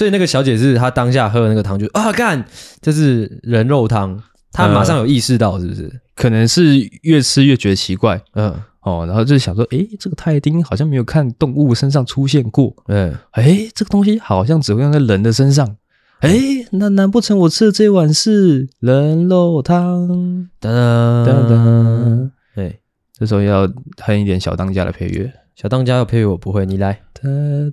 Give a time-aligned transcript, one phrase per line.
[0.00, 2.42] 所以那个小姐是她当下喝的那个汤就啊干，
[2.80, 4.18] 这是人肉汤，
[4.50, 5.82] 她马上有意识到是不是？
[5.82, 8.54] 呃、可能是越吃越觉得奇怪，嗯。
[8.80, 15.76] 哦，然后就想说，诶，这个泰丁好像没有看动物身上出现过，嗯，诶，这个东西好像只会用在人的身上，
[16.20, 20.48] 诶，那难不成我吃的这碗是人肉汤？
[20.58, 21.26] 哒哒。
[21.26, 22.78] 哒哒，哎，
[23.18, 25.30] 这时候要哼一点小当家的配乐。
[25.60, 27.02] 小当家的配乐我不会，你来。
[27.12, 27.20] 哒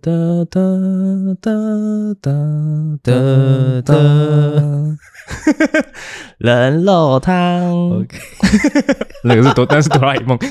[0.02, 0.12] 哒
[0.52, 0.60] 哒
[1.40, 1.50] 哒
[2.20, 2.34] 哒
[3.02, 3.14] 哒
[3.82, 3.94] 哒，
[6.38, 7.92] 人肉 汤。
[7.92, 8.18] OK，
[9.24, 10.38] 那个是哆，但是哆啦 A 梦。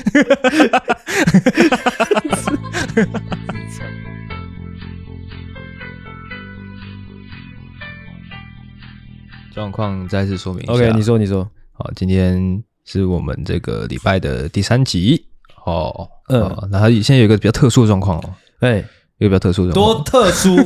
[9.53, 10.73] 状况再次说明一下。
[10.73, 11.47] OK，你说，你说。
[11.73, 15.27] 好，今天是我们这个礼拜的第三集。
[15.67, 18.77] 哦，嗯，那他现在有一个比较特殊的状况哦，哎，
[19.17, 20.55] 一个比较特殊的状况，多特殊？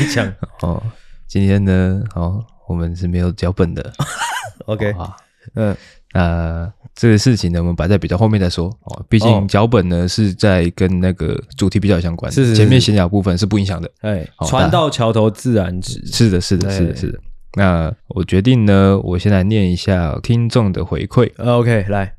[0.00, 0.26] 你讲。
[0.62, 0.82] 哦，
[1.28, 3.92] 今天呢，哦，我们是没有脚本的，
[4.66, 5.16] OK，啊，
[5.54, 5.76] 嗯，
[6.12, 8.66] 那这个事情呢，我们摆在比较后面再说。
[8.66, 17.20] 哦，毕竟脚本呢是在跟那个主题比较相关，是前面闲聊部分是不影响的，哎，船到桥头自然直，是的，是的，是的，是的。
[17.54, 22.17] 那我决定呢，我先来念一下听众的回馈，OK，来。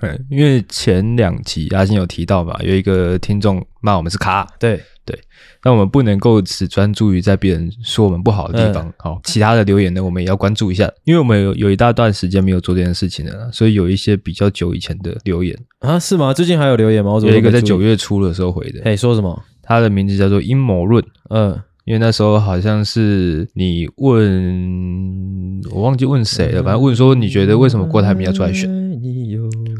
[0.00, 5.18] 对，因为前两集阿星有提到嘛，有一个听众骂我们是卡，对对，
[5.64, 16.32] 那我们不能够只专注于在别人说我们不好的地方，好、嗯，其他的留言呢，我们也要关注一下，因为我们有有一大段时间没有做这件事情了，所以有一些比较久以前的留言啊，是吗？
[16.34, 17.12] 最近还有留言吗？
[17.12, 19.42] 我有一个在九月初的时候回的，哎，说什么？
[19.62, 21.58] 他的名字叫做阴谋论，嗯。
[21.86, 28.68] 因为那时候好像是你问我忘记问谁了，反正问说你觉得为什么郭台铭要出来选？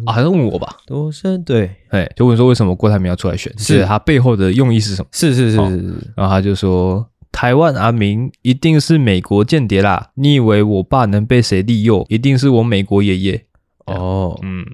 [0.06, 0.76] 啊，好像问我吧？
[0.86, 1.42] 多深？
[1.44, 3.52] 对，哎，就问说为什么郭台铭要出来选？
[3.58, 5.08] 是他背后的用意是什么？
[5.12, 10.10] 是是是是，然后他就说台湾阿明一定是美国间谍啦！
[10.14, 12.06] 你以为我爸能被谁利诱？
[12.08, 13.44] 一定是我美国爷爷。
[13.86, 14.64] 哦，嗯。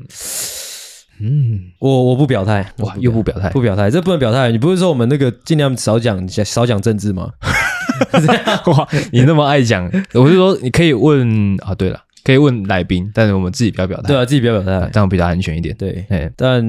[1.25, 4.51] 嗯，我我不表态，哇，又不表态，不表态，这不能表态。
[4.51, 7.31] 你不是说我们那个尽量少讲少讲政治吗？
[8.67, 15.75] 哇，你那么爱讲，我是说你可以问啊，对了，可以问来宾，但是我们自己不要表态，对啊，自己不要表态，这样比较安全一点。
[15.77, 16.07] 对，
[16.37, 16.61] 但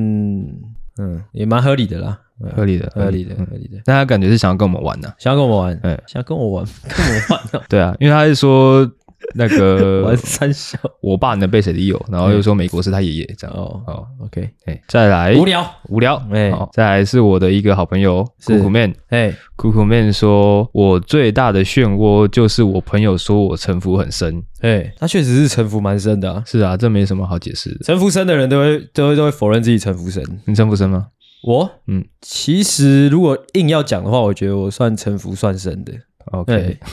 [0.97, 2.19] 嗯，也蛮合理的啦，
[2.56, 3.81] 合理的，合理的，合理的。
[3.86, 7.63] 但他感觉是想要跟我们玩呢，想要跟我们玩，嗯，想要跟我玩，跟我玩。
[7.69, 8.90] 对啊，因为他是说。
[9.36, 12.00] 那个 玩三小，我爸能被谁利诱？
[12.12, 13.56] 然后又说美国是他爷爷这样。
[13.56, 15.34] 哦，好，OK，哎，再来。
[15.34, 15.66] 无聊。
[15.90, 31.08] 无聊，哎，再来是我的一个好朋友酷酷 man，哎，酷酷 man 说，我最大的漩涡就是我朋友说我城府很深，哎，他确实是城府蛮深的，是啊，这没什么好解释的，城府深的人都会都会都会否认自己城府深，你城府深吗？
[31.46, 35.92] 我，嗯，其实如果硬要讲的话，我觉得我算城府算深的
[36.32, 36.78] ，OK。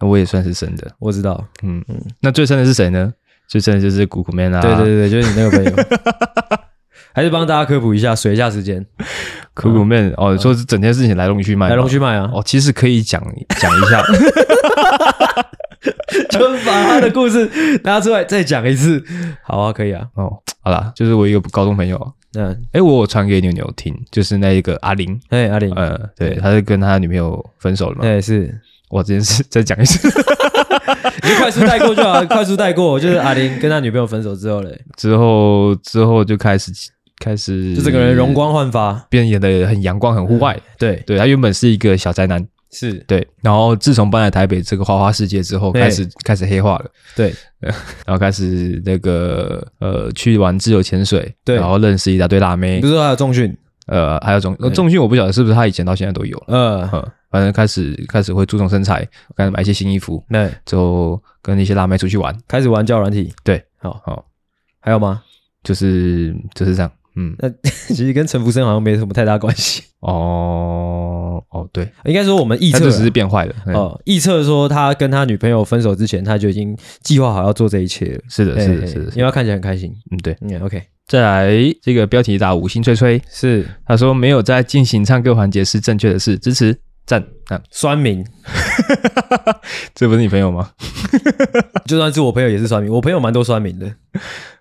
[0.00, 2.00] 那我也算是深的，我知道，嗯嗯。
[2.20, 3.12] 那最深的是谁呢？
[3.46, 4.60] 最深的就是古古 man 啊！
[4.60, 5.72] 对对对，就是你那个朋友。
[7.12, 8.84] 还是帮大家科普一下，水一下时间。
[9.54, 12.28] 酷酷 man 哦，说是整件事情来龙去脉，来龙去脉啊！
[12.34, 13.22] 哦，其实可以讲
[13.60, 14.02] 讲一下，
[16.28, 17.48] 就把他的故事
[17.84, 19.00] 拿出来再讲一次。
[19.44, 20.08] 好啊，可以啊。
[20.14, 28.00] 哦，好啦，就是我一个高中朋友，嗯，哎，我传给牛牛听，就是那一个阿玲，哎，阿玲，嗯，对，他是跟他女朋友分手了嘛？
[28.04, 28.60] 哎，是。
[28.90, 30.08] 我这件事再讲一次，
[31.22, 32.98] 你就快速带过就好，快速带过。
[33.00, 36.70] 就是阿林跟他女朋友分手之后嘞，之后之后就开始
[37.18, 40.58] 开始，就整个人容光焕发，变得演得很阳光、很户外。
[40.78, 43.26] 对对，他原本是一个小宅男，是对。
[43.40, 46.86] 然后自从搬来台北这个花花世界之后，开始开始黑化了。
[47.16, 47.34] 对，
[48.04, 52.80] 然后开始那个呃去玩自由潜水，对，然后认识一大堆辣妹。
[52.80, 53.56] 不是说还有重训，
[53.86, 56.90] 呃，还有重重训，我不晓得是不是他以前到现在都有了。
[56.92, 57.12] 嗯。
[57.30, 59.04] 反正开始开始会注重身材，
[59.36, 64.00] 开始买一些新衣服，那，之后跟一些辣妹出去玩，开始玩交友软体，对，好。
[64.04, 64.24] 好，
[64.78, 65.20] 还有吗？
[65.64, 67.48] 就是就是这样，嗯，那
[67.88, 69.82] 其实跟陈福生好像没什么太大关系。
[69.98, 81.52] 哦哦，对，应该说我们预测只是变坏了哦，预测说他跟他女朋友分手之前，他就已经计划好要做这一切了，是的，是的，是的，因为他看起来很开心，嗯，对，嗯，OK，再来
[81.82, 86.78] 这个标题打五星吹吹，是他说没有在进行唱歌环节是正确的事，支持。
[87.06, 87.60] 赞啊！
[87.70, 88.24] 酸民，
[89.94, 90.70] 这不是你朋友吗？
[91.84, 93.86] 就算是我朋友也是酸民，我朋友蛮多酸民的。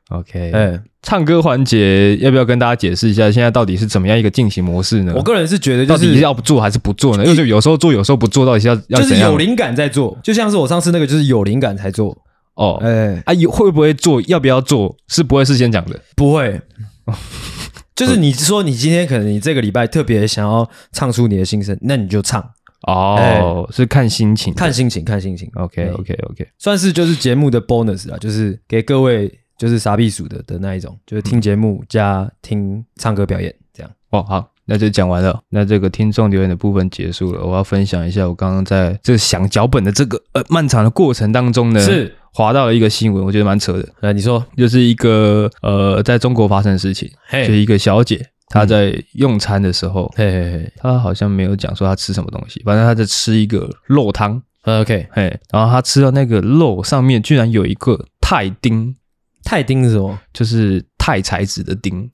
[0.10, 3.32] OK，哎，唱歌环节要不要跟大家解释一下？
[3.32, 5.14] 现在到底是怎么样一个进行模式呢？
[5.16, 7.24] 我个人是觉得，到底是要不做还是不做呢？
[7.26, 12.14] 就是有时候做，有时候不做，到底是要要就是有灵感在做，就像是我上次那个，就是有灵感才做。
[12.56, 14.22] 哦，哎，啊，会不会做？
[14.24, 14.96] 要不要做？
[15.08, 16.62] 是不会事先讲的，不会。
[17.96, 22.44] 就是你说你今天可能你这个礼拜特别想要唱出你的心声，那你就唱
[22.88, 25.48] 哦，欸、是看心情，看心情，看心情。
[25.54, 33.92] OK OK OK，算是就是节目的 bonus 啦，就是给各位就是傻逼鼠的的那一种，就是听节目加听唱歌表演这样。
[34.10, 35.40] 哦，好，那就讲完了。
[35.50, 42.16] 那这个听众留言的部分结束了，我要分享一下我刚刚在这想脚本的这个呃漫长的过程当中呢，是。
[42.34, 43.88] 滑到了一个新闻，我觉得蛮扯的。
[44.00, 54.42] 来，你说，就是一个呃，在中国发生的事情，嘿就一个小姐她在用餐的时候，嘿嘿嘿，她好像没有讲说她吃什么东西，反正她在吃一个肉汤。
[54.64, 58.96] OK，嘿，然后她吃到那个肉上面居然有一个钛钉，
[59.44, 60.18] 钛钉是什么？
[60.34, 62.10] 就是钛材质的钉。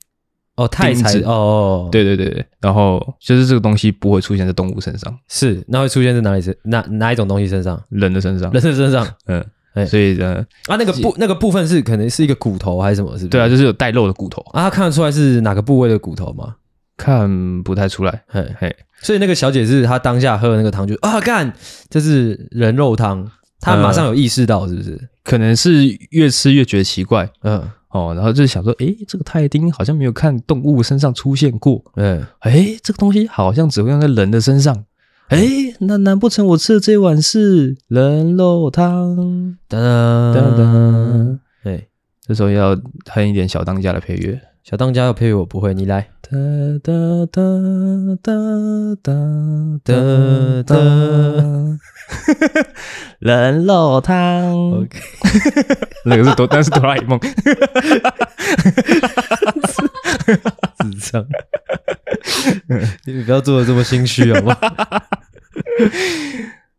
[0.56, 6.54] 哦，钛材质哦，对对对对，然后就是这个东西不会出现在动物身上，是，那会出现在哪里身？
[6.64, 7.82] 哪哪一种东西身上？
[7.88, 9.42] 人的身上，人的身上，嗯。
[9.74, 13.12] 哎，所以呢，啊，那个部那个部分是可能是一个骨头还是什么？
[13.12, 13.28] 是不是？
[13.28, 14.64] 对啊，就是有带肉的骨头啊。
[14.64, 16.56] 他看得出来是哪个部位的骨头吗？
[16.96, 18.22] 看不太出来。
[18.26, 21.52] 嘿，嘿，所以那个小姐是她当下喝的那个汤就啊，干，
[21.88, 23.30] 这是人肉汤。
[23.60, 24.98] 她马上有意识到，是不是？
[25.22, 27.30] 可能是越吃越觉得奇怪。
[27.42, 31.82] 嗯，哦，然后就想说，哎，这个泰丁好像没有看动物身上出现过。
[31.96, 34.84] 嗯，哎，这个东西好像只会用在人的身上。
[35.30, 39.56] 哎，那难不成我吃的这碗是人肉汤？
[39.68, 41.38] 哒哒哒哒。
[41.62, 41.86] 哎，
[42.26, 44.40] 这时候要哼一点小当家的配乐。
[44.64, 46.08] 小当家的配乐我不会，你来。
[46.20, 46.30] 哒
[46.82, 46.92] 哒
[47.30, 47.40] 哒
[48.20, 48.32] 哒
[49.04, 49.12] 哒
[49.84, 49.94] 哒
[50.64, 50.74] 哒。
[53.20, 54.80] 人肉汤。
[54.80, 54.98] OK。
[56.04, 57.20] 那个是哆，但是哆啦 A 梦。
[60.80, 61.24] 智障。
[63.04, 64.56] 你不要做的这么心虚好不好？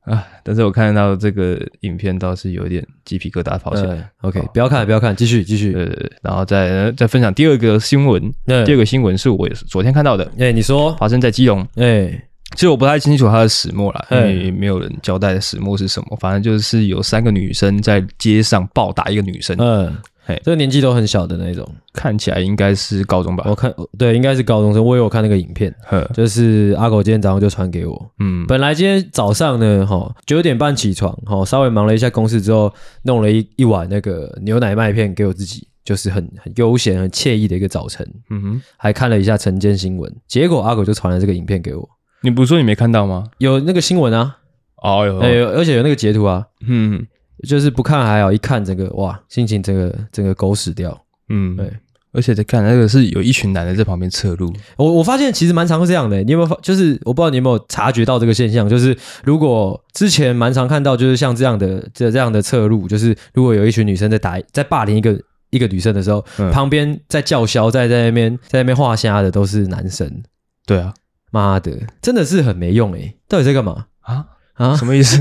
[0.05, 0.27] 啊！
[0.43, 3.95] 但是我看到这个影片，倒是有点鸡皮疙瘩跑起来。
[4.21, 5.75] 呃、OK，不要看，不要看，继续，继续。
[5.75, 5.85] 呃，
[6.23, 8.33] 然后再再分享第二个新闻。
[8.47, 10.25] 呃、第二个新闻是我昨天看到的。
[10.39, 11.61] 哎、欸，你说发生在基隆。
[11.75, 12.23] 哎、欸，
[12.55, 16.17] 其实我不太清楚它的始末啦，欸、因为没有人交代的始末是什么。
[16.19, 19.55] 反正就是有三个女生在街上暴打一个女生。
[19.59, 20.01] 嗯、呃。
[20.31, 23.43] 嘿，这个年纪都很小的那种，看起来应该是高中吧？
[23.47, 24.83] 我看对，应该是高中生。
[24.83, 28.11] 我也有看那个影片，呵就是阿狗今天早上就传给我。
[28.19, 32.73] 嗯，本来今天早上呢，哈九点半起床，哈稍微忙了一下公事之后，
[33.03, 38.07] 弄了一一碗那个牛奶麦片给我自己，就是很很悠闲、很惬意的一个早晨。
[38.29, 41.89] 嗯哼，还看了一下晨间新闻，结果阿狗就传了这个影片给我。
[42.21, 43.25] 你不是说你没看到吗？
[43.39, 44.37] 有那个新闻啊，
[44.83, 46.45] 哦有，有，而且有那个截图啊。
[46.67, 47.05] 嗯。
[47.47, 51.05] 就是不看还好，一看整个哇，心情整个整个狗屎掉。
[51.29, 51.71] 嗯，对，
[52.11, 54.53] 而且在看那个是有一群男的在旁边侧路。
[54.77, 56.55] 我我发现其实蛮常是这样的，你有没有发？
[56.61, 65.17] 就是我不知道你有没有察觉到这个现象，就是如果之前蛮常看到，就是像这样的这这样的侧路，就是如果有一群女生在打在霸凌一个
[65.51, 70.23] 一个女生的时候，嗯、旁边在叫嚣在在那边在那边画虾的都是男生。
[70.65, 70.93] 对啊，
[71.31, 71.71] 妈的，
[72.01, 74.25] 真的是很没用诶，到底在干嘛啊？
[74.61, 75.17] 啊，什么意思？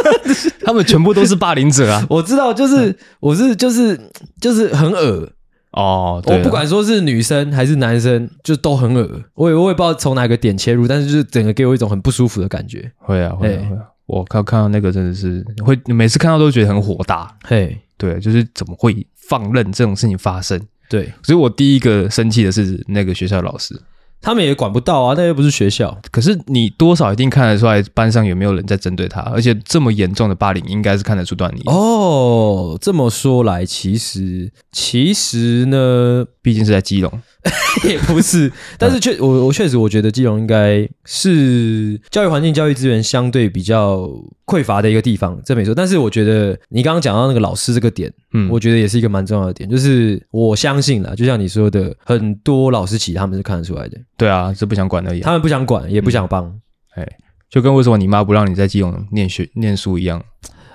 [0.64, 2.04] 他们全部都是霸凌者啊！
[2.10, 3.98] 我知道，就是、嗯、我是就是
[4.40, 5.30] 就是很恶
[5.72, 6.22] 哦。
[6.24, 9.22] 对，我不管说是女生还是男生，就都很恶。
[9.34, 12.90] 我也我也不知道从哪个点切入，但是就是整个给我一种很不舒服的感觉。
[12.98, 13.82] 会啊会啊会啊！
[14.06, 17.34] 我看看到那个真的是会，每次看到都觉得很火大。
[17.44, 20.60] 嘿，对，就是怎么会放任这种事情发生？
[20.90, 23.74] 对，所以我第一个生气的是那个学校老师。
[24.24, 26.00] 他们也管不到啊，那又不是学校。
[26.10, 31.60] 可是你多少一定看得出来，班上有没有人在针对他，而且这么严重的霸凌，应该是看得出端倪。
[31.66, 37.12] 哦，这么说来，其实其实呢，毕竟是在基隆。
[37.84, 44.08] 也不是，但是确我我确实我觉得基隆应该是教育环境、教育资源相对比较
[44.46, 45.74] 匮乏的一个地方，这没错。
[45.74, 53.98] 但是我觉得你刚刚讲到那个老师这个点，嗯，我觉得也是一个蛮重要的点，就是我相信啦，就像你说的，很多老师其实他们是看得出来的。
[54.16, 55.20] 对啊，是不想管而已。
[55.20, 56.46] 他们不想管，也不想帮，
[56.94, 57.12] 哎、嗯，
[57.50, 60.22] 就跟为什么你妈不让你在基隆念学念书一样。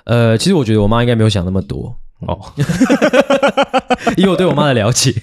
[0.04, 1.96] 呃，其实我觉得我妈应该没有想那么多。
[2.26, 2.38] 哦，
[4.16, 5.14] 以我对我妈的了解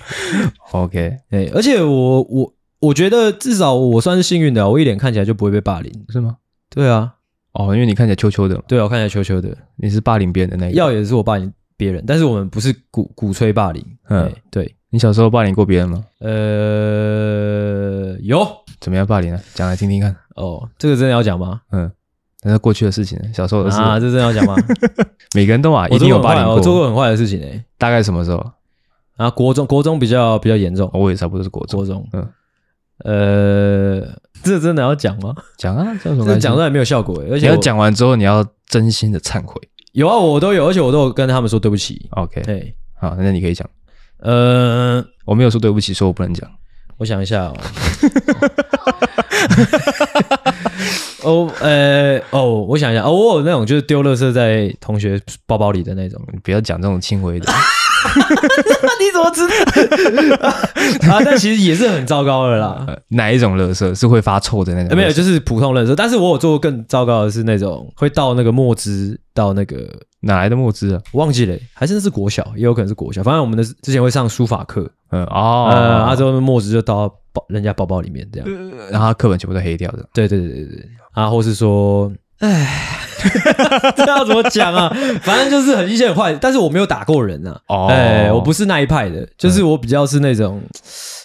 [0.71, 6.37] ，OK，哎，而且我我我觉得至少我算是幸运的，我一脸看起来就不会被霸凌，是吗？
[6.69, 7.13] 对啊，
[7.53, 16.03] 哦，因为你看起来秋秋的，对啊，我看起来秋秋的，你是霸凌别人的那个，要也是我霸凌别人，但是我们不是鼓鼓吹霸凌，嗯，对，你小时候霸凌过别人吗？
[16.19, 18.45] 呃，有，
[18.79, 19.39] 怎么样霸凌啊？
[19.53, 20.15] 讲来听听看。
[20.35, 21.61] 哦，这个真的要讲吗？
[21.71, 21.91] 嗯。
[22.47, 24.55] 那是过去的事情，小时候的事啊，这真的要讲吗？
[25.35, 26.55] 每个人都啊，一定有霸凌过。
[26.55, 28.51] 我做过很坏的事情诶，大概什么时候？
[29.17, 30.89] 啊，国中，国中比较比较严重。
[30.93, 31.79] 我也差不多是国中。
[31.79, 32.29] 国中，嗯，
[33.03, 34.07] 呃，
[34.43, 35.35] 这真的要讲吗？
[35.57, 39.55] 讲啊，这讲出来没有效果诶，而且要讲完之后，你要真心的忏悔。
[39.91, 42.07] 有啊，我都有，而且我都有跟他们说对不起。
[42.11, 43.67] OK，对，好，那你可以讲。
[44.19, 46.49] 呃，我没有说对不起，说我不能讲。
[46.97, 47.57] 我想一下哦。
[51.27, 57.45] 哦，呃，哦，我想一下，哦，我有那种就是丢垃圾在同学包包里的那种，你不要讲这种轻微的。
[58.99, 59.45] 你怎么知
[60.37, 60.47] 道？
[61.11, 62.85] 啊，但其实也是很糟糕的啦。
[63.09, 64.95] 哪一种垃圾是会发臭的那种？
[64.95, 65.93] 没有，就是普通垃圾。
[65.95, 69.89] 但是我有做过更糟糕的是那种会倒那个墨汁到那个
[70.21, 71.01] 哪来的墨汁啊？
[71.13, 73.21] 忘记了，还是那是国小，也有可能是国小。
[73.21, 78.47] 反正我们的之前会上书法课，嗯哦，呃，啊之后墨汁就倒到包人家包包里面这样，
[78.91, 80.05] 然后课本全部都黑掉的。
[80.13, 82.11] 对对对对对，啊，或是说。
[82.39, 82.69] 哎，
[83.97, 84.95] 这要怎么讲啊？
[85.23, 87.75] 反正就是很一些很坏，但是我没有打过人呐、啊。
[87.75, 90.61] 哦，哎，我不是那一派的，就是我比较是那种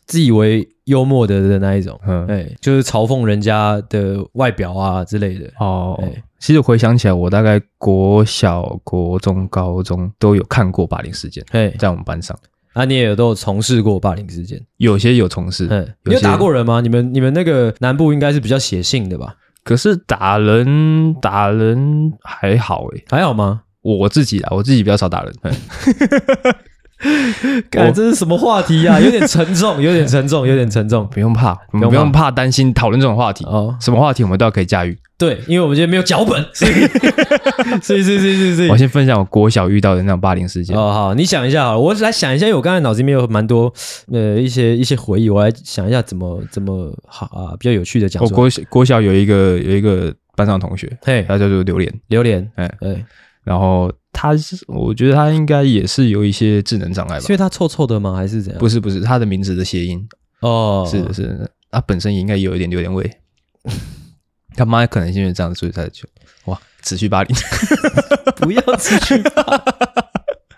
[0.06, 2.00] 自以为幽默的的那一种。
[2.06, 5.50] 嗯，哎，就是嘲讽人家的外表啊之类的。
[5.60, 11.44] 哦，哎，其实回想起来，我大概国小、国中、高中都有看过霸凌事件。
[11.50, 12.34] 哎，在我们班上，
[12.72, 14.58] 啊，你也有都有从事过霸凌事件？
[14.78, 15.66] 有些有从事。
[15.68, 16.80] 嗯，你有打过人吗？
[16.80, 19.34] 你们你们那个南部应该是比较写信的吧？
[19.64, 23.62] 可是打人打人还好诶，还好吗？
[23.82, 25.32] 我自己啊，我自己比较少打人。
[27.70, 29.00] 感觉这是什么话题啊？
[29.00, 31.06] 有点沉重，有点沉重，有点沉重。
[31.08, 33.76] 不用怕，不用怕，不用怕担心讨论这种话题哦。
[33.80, 34.96] 什么话题我们都要可以驾驭。
[35.18, 36.72] 对，因为我们今天没有脚本， 所以，
[37.80, 40.76] 所以，所以，所以，所以，我先分享我国小遇到的那种霸凌事件。
[40.76, 43.72] 哦，好，你想一下，好了，我来想一下，因为我刚才脑子里面有蛮多
[44.12, 48.22] 呃一些一些回忆，我来想一下怎么怎么好啊，比较有趣的讲。
[48.22, 53.04] 我国国小有一个有一个班上同学，嘿，他叫做榴莲，榴莲，哎哎，
[53.44, 57.20] 然后他是，我觉得他应该也是有一些智能障碍吧？
[57.20, 58.14] 是因为他臭臭的吗？
[58.14, 58.58] 还是怎样？
[58.60, 60.06] 不是不是，他的名字的谐音
[60.40, 63.10] 哦，是的是的，他本身也应该有一点榴莲味。
[64.54, 66.06] 他妈可能因为这样，所以才就
[66.44, 67.36] 哇，持续霸凌，
[68.36, 69.42] 不要持续霸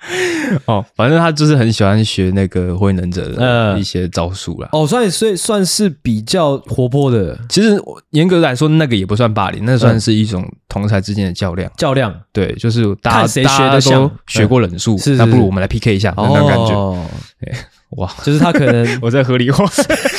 [0.67, 4.69] 哦，反正他就是很喜欢学那个火影忍者的一些招数啦。
[4.73, 7.39] 哦，所以所以算是比较活泼的。
[7.49, 7.81] 其实
[8.11, 11.71] 严格来说，那个也不算霸凌，那算是一种同才之间的较量。
[11.77, 17.57] 较量，对，就是大家谁学的都学过忍术，那不如我们来 PK 一下，那种感觉。
[17.97, 19.65] 哇，就是他可能 我在合理化，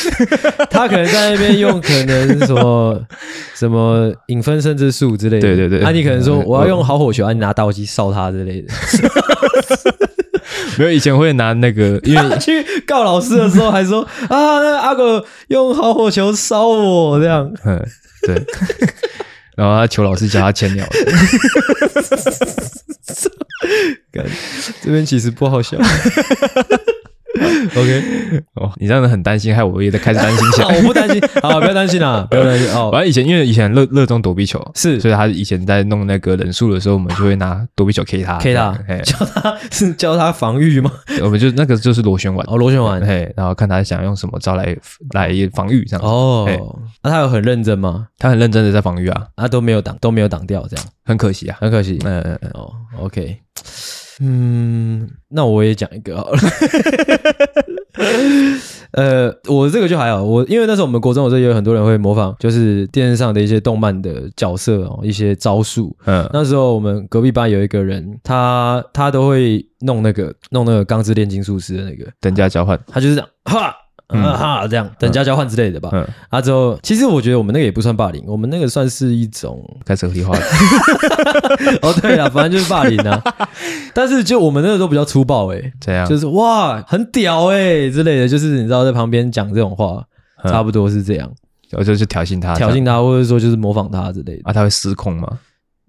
[0.72, 3.01] 他可能在那边用可能什么
[3.53, 5.84] 什么影分身之术之类的，对对对。
[5.84, 8.74] 啊，你可能说我要用好火球，啊，你拿打火机烧他之类的。
[10.77, 17.51] 没有，以前会拿那个，因为去告老师的时候还说啊，那个阿狗用好火球烧我这样。
[17.65, 17.84] 嗯，
[18.25, 18.36] 对。
[19.58, 20.86] 然后他求老师教他签鸟。
[24.82, 25.77] 这边其实不好笑。
[27.75, 30.68] OK，哦，你这样子很担心，害我也在开始担心起来。
[30.77, 32.89] 我不担心，好，不要担心啦， 不要担心哦。
[32.92, 38.74] 反正以前因为以前热热衷躲避球，是，所以他以前在弄那个人数的时候，我们就会拿躲避球 K 他，K 他，
[39.04, 40.92] 教他是教他防御吗？
[41.22, 44.75] 我们就那个就是螺旋丸哦，螺旋丸，嘿，然后看他想用什么招来
[45.12, 46.06] 来防御这样。
[46.06, 48.08] 哦，那他有很认真吗？
[48.18, 52.00] 他很认真的在防御啊，他都没有挡，都没有挡掉，这样很可惜啊，很可惜。
[52.06, 53.38] 嗯嗯嗯，哦，OK。
[54.22, 56.38] 嗯，那我也讲一个好了。
[58.91, 65.95] 呃，我这个就还好，我因为那时候我们国中我这也有很多人会模仿，就是电视上的一些动漫的角色哦，一些招数。
[66.05, 73.75] 嗯，那时候我们隔壁班有一个人，他他都会弄那个弄那个钢之炼金术师的那个等价交换，他就是这样哈。
[74.09, 75.89] 嗯哈，这样等价交换之类的吧。
[75.91, 80.38] 嗯，啊之后，其实我觉得我们那个也不算霸凌，我们那个算是一种开始合理化。
[81.81, 83.21] 哦，对了，反正就是霸凌啊。
[83.95, 90.03] 但是就我们那个都比较粗暴诶，这样就是哇，很屌诶之类的，就是你知道在旁边讲这种话，
[90.43, 91.31] 差不多是这样。
[91.71, 94.41] 我就去挑衅他，挑衅他，或者说就是模仿他之类的。
[94.43, 95.27] 啊，他会失控吗？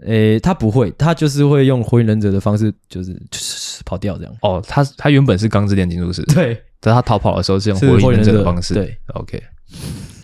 [0.04, 4.32] 诶，他不会，他就是会用火影忍者的方式，就是就是跑掉这样。
[4.42, 6.60] 哦，他他原本是钢之炼金术师，对。
[6.86, 9.42] 在他逃跑的时候是用火影忍者的方式，对，OK，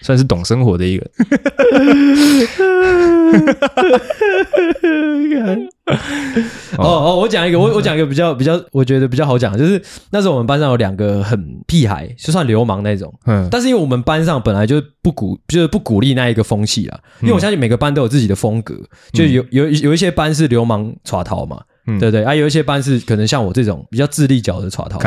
[0.00, 1.04] 算是懂生活的一个。
[6.78, 18.76] 哦哦，我讲一个，我我讲一个比较比较，我觉得比较好讲，就是那时候我们班上有两个很屁孩，就算流氓那种，嗯，但是因为我们班上本来就不鼓，就是不鼓励那一个风气啦，因为我相信每个班都有自己的风格，
[19.12, 21.60] 就有有有一些班是流氓耍逃嘛，
[21.98, 22.22] 对不对？
[22.22, 24.98] 啊，有一些班是可能像我这种比较智力角的耍逃。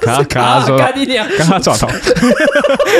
[0.00, 0.92] 卡卡说，卡
[1.38, 1.88] 卡抓头，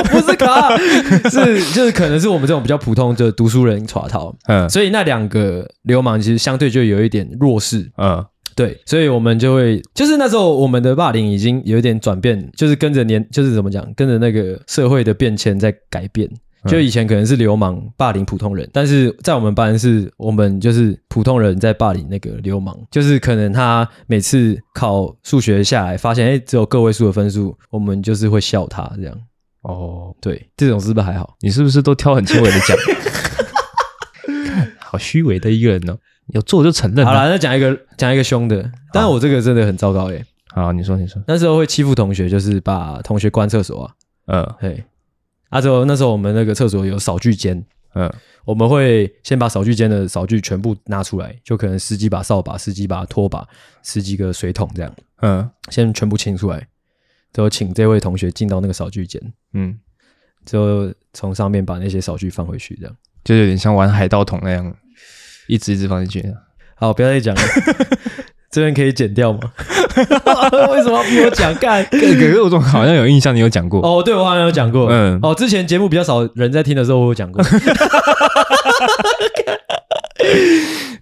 [0.09, 0.77] 不是卡，
[1.29, 8.23] 是 就是可能是我们这种比较普通的读书人耍逃，嗯，所以那两个流氓其实相对就有一点弱势，嗯，
[8.55, 16.29] 对，所以我们就会，就是那时候我们的霸凌已经有一点转变，就是跟着年，就是怎么讲，跟着那个社会的变迁在改变，
[16.67, 29.17] 就以前可能是流氓霸凌普通人，但是在我们班是我们就是普通人在霸凌那个流氓，就是可能他每次考数学下来，发现哎只有个位数的分数，我们就是会笑他这样。
[29.61, 31.35] 哦，对，这种是不是还好？
[31.41, 32.77] 你是不是都挑很轻微的讲？
[34.79, 35.97] 好虚伪的一个人呢、哦，
[36.27, 37.05] 有做就承认。
[37.05, 40.23] 好了，那讲一个讲一个凶的，但是我这个真的很糟糕耶。
[40.53, 43.91] 好，你说你说，那时候会欺负同学，就是把同学关厕所啊。
[44.27, 44.81] 嗯，嘿，
[45.49, 47.63] 啊之后那时候我们那个厕所有扫具间，
[47.93, 48.11] 嗯，
[48.45, 53.47] 我们会先把扫具间的扫具全部拿出来，就可能十几把扫把、十几把拖把、
[53.83, 56.67] 十几个水桶这样，嗯，先全部清出来，
[57.33, 59.21] 之后请这位同学进到那个扫具间，
[59.53, 59.77] 嗯，
[60.45, 62.95] 之后从上面把那些扫具放回去，这样。
[63.23, 64.73] 就有点像玩海盗桶那样，
[65.47, 66.33] 一直一直放进去。
[66.75, 67.41] 好，不要再讲了，
[68.57, 69.39] 这边可以剪掉吗？
[70.71, 71.53] 为什么要逼我讲？
[71.57, 73.79] 干， 可是我总好像有印象，你有讲过。
[73.81, 74.87] 哦，对，我好像有讲过。
[74.89, 77.39] 嗯，哦，之前节目比较少人在听的时候，我有讲过。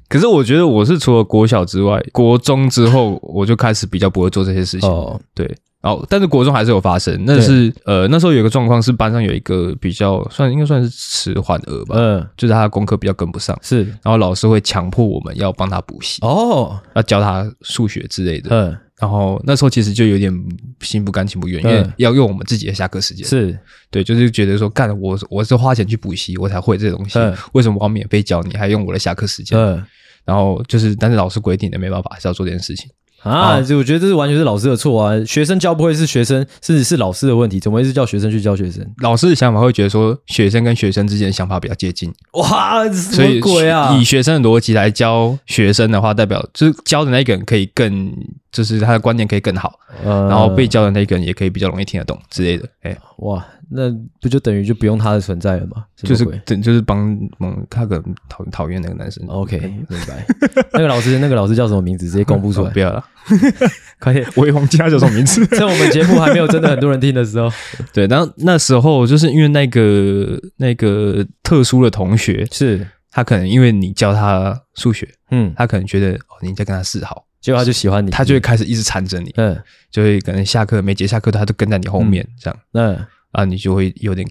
[0.09, 4.89] 可是我觉得我是除了国小之外，国中之后我就开始比较不会做这些事情。
[4.89, 5.49] 哦，对。
[5.85, 20.33] 哦，但是国中还是有发生，那是呃那时候有一个状况是班上有一个比较算应该算是迟缓儿吧，嗯，就是他的功课比较跟不上，是，然后老师会强迫我们要帮他补习，哦，要教他数学之类的，嗯，然后那时候其实就有点
[20.81, 23.55] 心不甘情不愿，因为要用我们自己的下课时间，是。
[23.91, 27.19] 对，就是觉得说干我我是花钱去补习我才会这东西，
[27.53, 29.57] 为什么我要免费教你还用我的下课时间？
[29.57, 29.85] 嗯，
[30.25, 32.89] 然后就是但是老师规定的没办法，还是要做这件事情。
[33.25, 35.13] 啊，就我觉得这是完全是老师的错啊！
[35.25, 38.85] 学生教不会是学生，甚至是老师的问题，怎么会是叫学生去教学生？
[39.01, 42.13] 老师的想法会觉得说，学生跟学生之间的想法比较接近。
[42.33, 43.97] 哇，什么鬼啊？
[43.99, 48.13] 以学生的逻辑来教学生的话，代表就是教的那个人可以更，
[48.55, 52.65] 就是他的观念可以更好，呃、然后被教的那个人也可以比较容易听得懂之类的。
[52.83, 53.45] 哎，哇！
[53.67, 55.83] 那不就等于就不用他的存在了吗？
[55.97, 59.25] 就是等就是帮帮他个讨讨厌那个男生。
[59.27, 60.25] OK，明白。
[60.71, 62.05] 那个老师，那个老师叫什么名字？
[62.05, 62.69] 直接公布出来。
[62.71, 63.03] 不要了，
[63.99, 64.25] 快点！
[64.35, 65.45] 我也忘记他叫什么名字。
[65.57, 67.51] 在我们节目还没有真的很多人听的时候，
[67.91, 68.07] 对。
[68.07, 79.55] 然后那时候就是因为那个那个特殊的同学，是他可能因为你教他数学，嗯，他可能觉得哦你在跟他示好，结果他就喜欢你，他就会开始一直缠着你，嗯，
[79.91, 83.05] 就会可能下课每节下课他都跟在你后面这样，嗯。
[83.31, 84.25] 啊，你就会有点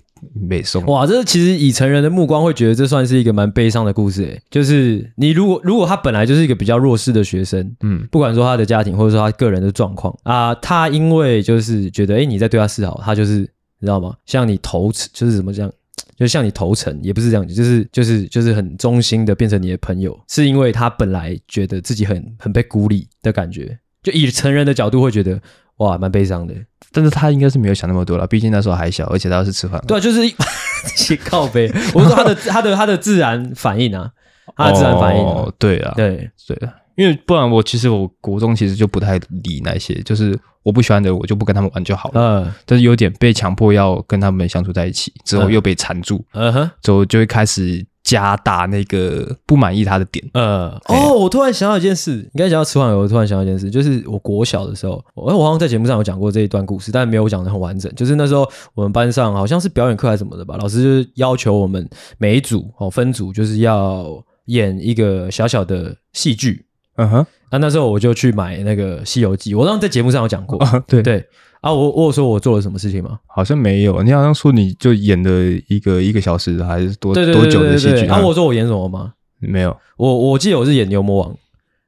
[0.48, 0.82] 悲伤。
[0.86, 4.42] 哇，这其实以成人的目光会觉得这算是一个蛮悲伤的故事诶。
[4.50, 14.14] 就是你如果如果他本来就是一个比较弱势的学生，嗯，不管说他的家庭或者说他个人的状况啊，他因为就是觉得诶你在对他示好，他就是你知道吗？
[14.24, 15.70] 像你投就是怎么讲，
[16.16, 25.40] 就像你投诚，也不是这样子，就是就是就是很忠心的变成你的朋友，是因为他本来觉得自己很很被孤立的感觉，就以成人的角度会觉得
[25.78, 26.54] 哇，蛮悲伤的。
[26.92, 29.82] 但是他应该是没有想那么多了，毕竟那时候还小，而且他是吃饭。
[29.88, 30.34] 对啊，就是一
[31.26, 31.68] 靠背。
[31.92, 34.08] 我是说他的他的他的自然反应啊，
[34.56, 35.30] 他的自然反应、啊。
[35.30, 42.20] 哦，对啊，对对啊，因为不然我其实我国中其实就不太理那些，就是我不喜欢的我就不跟他们玩就好了。
[42.20, 47.84] 嗯，但是有点被强迫要跟他们相处在一起，之后又被缠住，嗯哼，之后就会开始。
[48.04, 50.22] 加大那个不满意他的点。
[50.34, 57.90] 嗯，哦，我突然想到一件事，你刚才讲到迟缓，我突然想到一件事，就是我国小的时候，我我好像在节目上有讲过这一段故事，但没有讲的很完整。
[57.94, 66.66] 就是那时候我们班上好像是表演课还是什么的吧，老师就是要求我们每一组哦分组就是要演一个小小的戏剧。
[66.96, 70.58] 嗯哼，那那时候我就去买那个《西游记》，我刚刚在节目上有讲过。
[70.60, 71.24] Uh-huh, 对对。
[71.60, 73.18] 啊，我我有说我做了什么事情吗？
[73.26, 75.30] 好像没有，你好像说你就演了
[75.68, 78.04] 一个一个小时还是多多久的戏剧？
[78.04, 79.14] 啊，我说我演什么吗？
[79.38, 81.34] 没有，我我记得我是演牛魔王，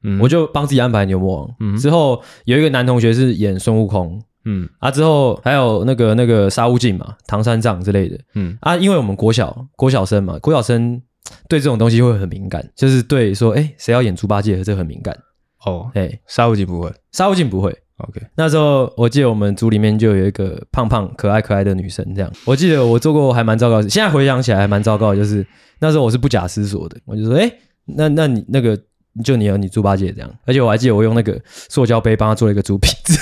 [0.02, 1.50] 嗯，我就帮自己安排牛魔王。
[1.60, 11.02] 嗯，之后有一个男同学是演孙悟空，嗯，啊，之后还有那个那个沙悟净嘛，唐三藏之类的，嗯，啊，因为我们国小国小生嘛，国小生
[11.48, 15.16] 对这种东西会很敏感，就是对说，哎，谁要演猪八戒，这很敏感。
[15.64, 17.76] 哦，哎，沙悟净不会，沙悟净不会。
[17.98, 22.30] OK，那时候我记得我们组里面就有一个胖胖可爱可爱的女生，这样。
[22.44, 25.46] 我记得我做过还蛮糟糕的，现在回想起来还蛮糟糕的，就是
[25.78, 28.78] 那时候我是不假思索的，我就说，哎、欸，那那你那个
[29.24, 33.18] 就你和你猪八戒这样，而且我还记得我用那个塑胶杯帮他做了一个猪鼻子。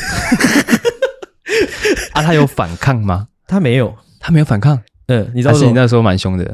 [2.12, 3.28] 啊，他有反抗吗？
[3.46, 4.80] 他没有，他没有反抗。
[5.06, 6.44] 嗯，你知道是你那时候蛮凶的。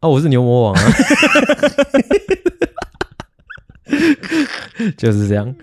[0.00, 0.82] 啊，我是牛魔王啊。
[4.96, 5.54] 就是这样。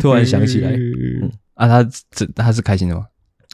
[0.00, 3.06] 突然想起来，嗯、啊，他这他是开心的吗？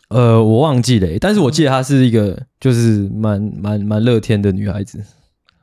[0.09, 5.03] 呃，我忘记了，但是我记得她是一个就是蛮蛮蛮乐天的女孩子。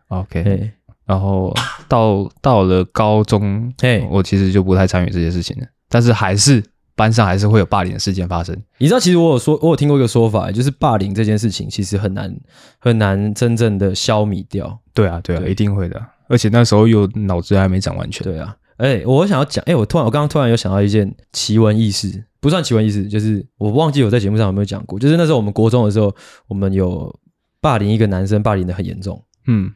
[0.08, 0.72] OK，
[1.06, 1.54] 然后
[1.88, 6.64] 到到了高中，哎，我其实就不太参与这些事情了，但是还是
[6.96, 8.56] 班上还是会有霸凌的事件发生。
[8.78, 12.36] 你知道，其实我有说，我有听过一个说法，就是霸凌这件事情其实很难
[12.80, 14.80] 很难真正的消弭掉。
[14.94, 16.02] 对啊，对啊，对一定会的。
[16.28, 18.24] 而且那时候又脑子还没长完全。
[18.24, 26.14] 对啊，哎、欸，我想要讲，哎、欸，我突然，我刚刚突然有想到一件奇闻异事，不算奇闻异事，就是我忘记我在节目上有没有讲过，就是那时候我们国中的时候，
[26.48, 27.14] 我们有
[27.60, 29.72] 霸凌一个男生，霸凌的很严重，嗯，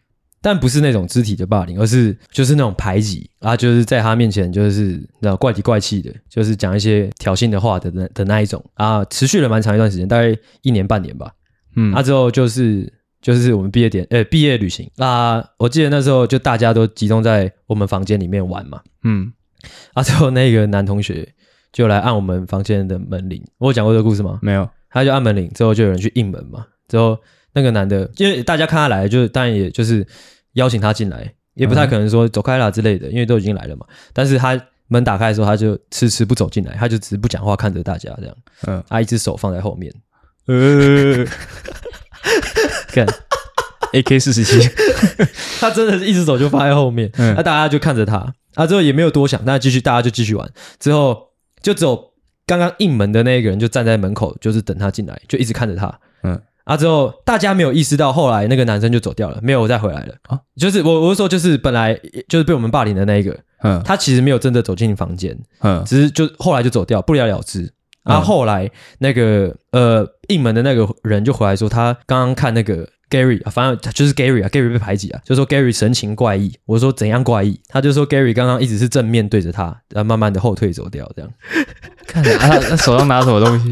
[0.45, 11.31] 但不是那种肢体的霸凌，而是就是那种排挤啊，就是在他面前就是那种怪里怪气的，就是讲一些挑衅的话的那的那一种啊，持续了蛮长一段时间，大概一年半年吧，
[11.75, 12.93] 嗯，啊之后就是。
[13.21, 14.87] 就是我们毕业典，呃，毕业旅行。
[14.97, 18.79] 那我记得那时候就大家都集中在我们房间里面玩嘛。
[19.03, 19.33] 嗯，
[19.95, 21.27] 啊，之后那个男同学
[21.73, 23.43] 就来按我们房间的门铃。
[23.57, 24.37] 我有讲过这个故事吗？
[24.43, 24.69] 没有。
[24.91, 26.67] 他就按门铃，之后就有人去应门嘛。
[26.87, 27.17] 之后
[27.55, 30.05] 那个男的，因为大家看他来，就是当然也就是
[30.53, 33.87] 邀请他进来，也不太可能说走开啦之类的，因为都已经来了嘛。
[34.13, 38.35] 但是他门打开的时候，他就迟迟不走进来，他就只是不讲话，看着大家这样。
[38.67, 39.91] 嗯，他一只手放在后面。
[40.45, 41.25] 呃。
[42.87, 43.05] 看
[43.91, 44.57] ，AK 四十七，
[45.59, 51.29] 他真的是一只手就放在后面，那、嗯啊、大家就看着他，啊，之后也没有多想，那继续，大家就继续玩，之后
[51.61, 52.13] 就只有
[52.47, 61.97] 刚刚应门的那个人就站在门口，就是等他进来，就一直看着他，嗯，啊，之后大家没有意识到，后来那个男生就走掉了，没有再回来了啊，就是我我是说，就是本来
[62.27, 67.71] 就是被我们霸凌的那一个，嗯，他其实没有真的走进房间，嗯，只是就后来就走掉，不了了之。
[68.03, 76.55] 然后后来那个呃应门的那个人就回来说，他刚刚看那个 Gary 啊，反正就是 Gary 啊，Gary 被排挤啊，就说 Gary 神情怪异。
[76.65, 77.59] 我说怎样怪异？
[77.67, 81.31] 他就说 Gary 刚刚一直是正面对着他，然后慢慢的后退走掉，这样。
[82.05, 83.69] 看啊，他手上拿什么东西？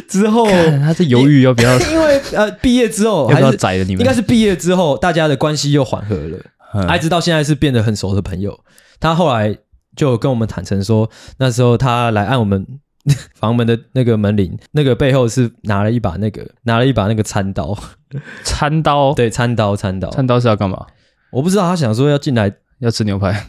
[0.08, 1.78] 之后他是犹豫要不要？
[1.78, 4.00] 因为呃毕业之后 要不要宰了你们？
[4.00, 6.38] 应该是毕业之后大家的关系又缓和了，
[6.74, 8.58] 嗯、一直到现在是变得很熟的朋友。
[9.00, 9.56] 他后来
[9.96, 12.66] 就跟我们坦诚说，那时候他来按我们。
[13.34, 17.76] 房门的那个门铃，那个背后是拿了一把那个拿了一把那个餐刀，
[18.44, 20.86] 餐刀对，餐刀餐刀，餐刀是要干嘛？
[21.32, 23.44] 我不知道，他想说要进来要吃牛排，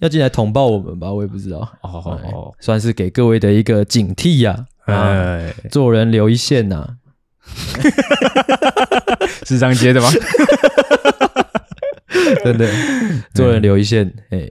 [0.00, 1.12] 要进来捅爆我们吧？
[1.12, 1.58] 我也不知道。
[1.82, 4.66] 哦哦哦，算是给各位的一个警惕呀！
[4.86, 6.96] 哎，做人留一线呐，
[9.44, 10.08] 是这样接的吗？
[12.44, 12.68] 真的，
[13.34, 14.48] 做人留一线，哎。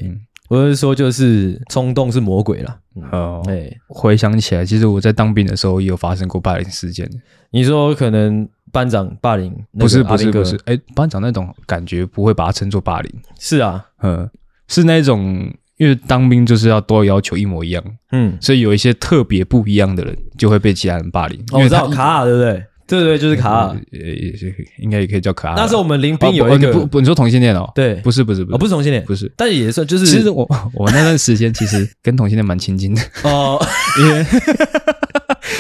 [0.50, 2.78] 我是说，就是冲动是魔鬼啦。
[3.13, 7.10] 哦，哎，回想起来，其实我在当兵的时候也有发生过霸凌事件。
[7.52, 9.50] 你说可能班长霸凌？
[9.80, 10.60] 不是，不是，不是。
[10.65, 13.10] 哎，班长那种感觉不会把它称作霸凌。
[13.39, 14.30] 是啊，嗯，
[14.67, 15.50] 是那种，
[15.82, 21.44] 因为当兵就是要都要求一模一样，嗯，所以有一些特别不一样的人就会被其他人霸凌。
[21.52, 22.63] 我知道卡尔，对不对？
[22.86, 25.56] 对对，就是卡尔，呃，也是应该也可以叫卡尔。
[25.56, 27.67] 那时候我们林兵有一个，不不，你说同性恋哦？
[27.74, 30.06] 对，不是不是不是，不是同性恋，不是，但也算就是。
[30.06, 33.58] 其实我我那段时间其实跟同性恋蛮亲近的哦，
[33.98, 34.26] 因为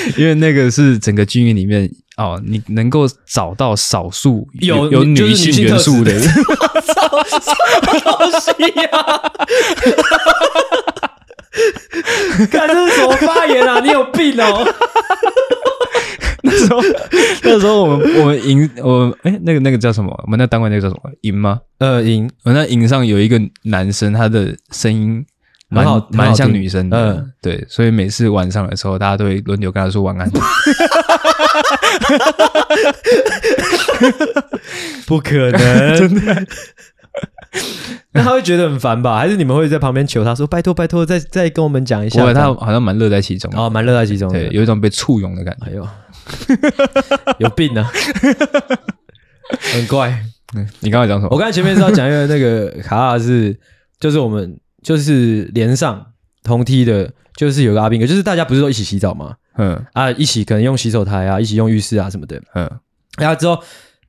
[0.17, 8.89] 因为那个是整个军营里面哦，你能够找到少数有有女性元素的，什么东西呀？
[12.49, 13.79] 看这是什么发言啊？
[13.81, 14.65] 你有病哦！
[16.43, 16.81] 那时候，
[17.43, 20.11] 那时候我们我们营我哎、欸，那个那个叫什么？
[20.25, 21.11] 我们那单位那个叫什么？
[21.21, 21.59] 营吗？
[21.77, 22.29] 呃，营。
[22.43, 25.23] 我那营上有一个男生，他的声音
[25.71, 26.97] 蛮好，蛮像女生的。
[26.97, 30.29] 嗯，对，所以每次晚上的时候，大家都会轮流跟他说晚安。
[35.07, 36.45] 不可能， 真的。
[38.13, 39.17] 那他会觉得很烦吧？
[39.17, 45.67] 还是你们会在旁边求他说：“拜托，拜托，再再跟我们讲一下。”不，他好像蛮乐在其中哦，蛮乐在其中，对，有一种被簇拥的感觉。
[45.67, 45.87] 哎呦，
[47.39, 47.89] 有病啊！
[49.73, 50.17] 很怪。
[50.81, 51.29] 你刚才讲什么？
[51.31, 53.57] 我刚才前面是要讲一个那个卡尔是，
[53.99, 56.13] 就是我们就是连上
[56.43, 59.35] 同梯的，就是有个阿兵哥，就是大家不是都一起洗澡吗？
[59.57, 62.41] 嗯啊，一起可能用洗手台啊，一起用浴室啊什么的。
[62.55, 62.69] 嗯，
[63.17, 63.61] 然后之后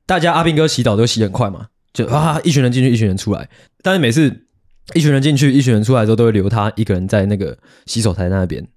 [0.05, 1.67] 大家阿兵哥洗澡都洗很快嘛。
[1.93, 3.47] 就啊，一群人进去，一群人出来。
[3.83, 4.47] 但是每次
[4.95, 7.55] 一群人进去，一群人出来之后，都会留他一个人在那个
[7.85, 8.67] 洗手台那边，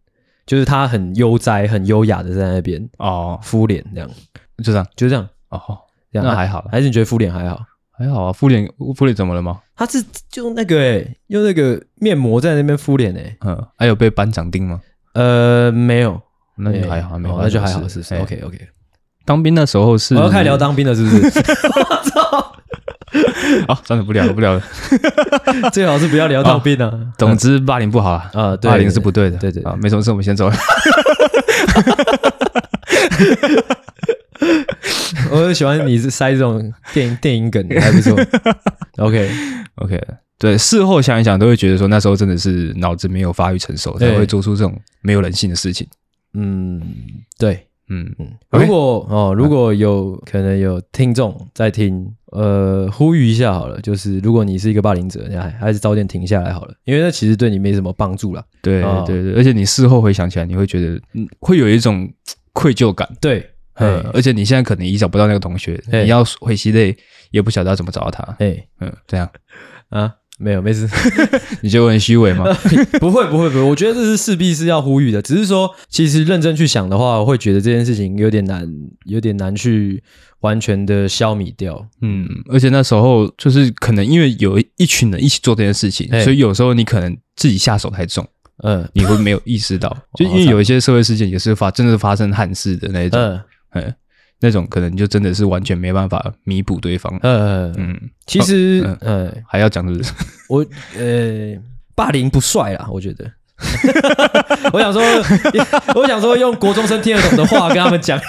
[0.45, 4.11] 就是他很悠哉、很优雅的在那边哦，敷脸这样，
[4.63, 5.59] 就这样，就这样哦，
[6.13, 7.59] 这样那还好，还是你觉得敷脸还好？
[7.91, 9.61] 还好啊，敷脸敷脸怎么了吗？
[9.77, 14.81] 他是就那个诶，用那个面膜在那边敷脸诶，嗯，还有被班长盯吗？
[15.13, 16.21] 呃，没有，
[16.57, 18.59] 那就还好，没有，那就还好，是是，OK OK。
[19.27, 21.17] 当兵的时候是，我要开始聊当兵了，是不是？
[21.19, 21.23] 我
[22.11, 22.53] 操！
[23.69, 24.63] 好，算了，不聊了，不聊了。
[25.73, 26.91] 最好是不要聊当兵啊。
[27.19, 29.37] 总之，霸凌不好啊，啊，霸凌是不对的。
[29.39, 30.57] 对对啊，没什么事，我们先走了。
[35.31, 38.17] 我很喜欢你是塞这种电影电影梗，还不错。
[38.99, 39.31] OK
[39.77, 40.01] OK，
[40.39, 45.87] 对，事后想一想，都会觉得说那时候真的是脑子没有发育成熟，才会做出这种没有人性的事情。
[46.35, 46.81] 嗯，
[47.39, 48.31] 对，嗯嗯。
[48.51, 58.45] 如果哦，如果有可能有听众在听，呃，呼吁一下好了，就是如果你是一个霸凌者，你还还是早点停下来好了，因为那其实对你没什么帮助啦。
[58.63, 62.11] 对对对，而且你事后回想起来，你会觉得嗯，会有一种
[62.53, 63.09] 愧疚感。
[63.21, 63.51] 对。
[63.77, 66.97] 呃，而且你现在可能也找不到那个同学，你要回西类
[67.31, 68.23] 也不晓得要怎么找到他。
[68.39, 69.29] 哎，嗯，这样
[69.91, 70.89] 啊，没有，没事，
[71.63, 72.45] 你觉得我很虚伪吗？
[73.01, 73.61] 不会，不会，不会。
[73.61, 78.67] 我觉得这是势必是要呼吁的，只是说，其实认真去想的话，我会觉得这件事情有点难，
[79.05, 80.03] 有点难去
[80.41, 81.87] 完全的消弭掉。
[82.01, 88.27] 嗯，而且那时候就是可能因为有一群人一起做这件事情，所以有时候你可能自己下手太重。
[88.63, 93.21] 嗯，你会没有意识到，就因为有一些社会事件也是发，真的是发生憾事的那一种。
[93.21, 93.39] 嗯。
[93.71, 93.95] 嗯，
[94.41, 97.19] 那种可能就真的是完全没办法弥补对方。
[97.23, 100.13] 嗯嗯，其实嗯，嗯，还要讲的是
[100.49, 100.65] 我
[100.97, 101.55] 呃，
[101.95, 103.31] 霸凌不帅啦，我觉得。
[104.71, 105.03] 我想说，
[105.97, 108.21] 我想说用国中生听得懂的话跟他们讲，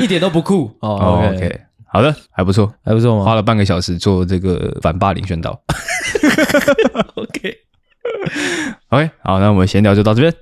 [0.00, 0.76] 一点都不酷。
[0.80, 3.24] 哦，OK，好的，还不错，还不错吗？
[3.24, 5.62] 花了半个小时做这个反霸凌宣导。
[7.14, 10.34] OK，OK，好，那我们闲聊就到这边。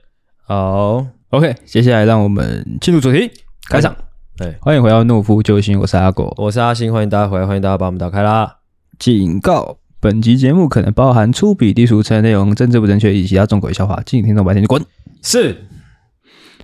[0.47, 1.07] 好。
[1.35, 3.29] OK，接下来让我们进入主题，
[3.69, 3.93] 开场。
[4.37, 8.59] 对，欢迎回到懦夫救星，我是阿狗，我是阿星，欢迎大家回来，欢迎大家把我们打开啦。
[9.01, 14.81] 警告：本集节目可能包含粗鄙、低俗、成人内容、政治不正确以及其他中鬼笑话，敬请听众白天就滚。
[15.25, 15.57] 是。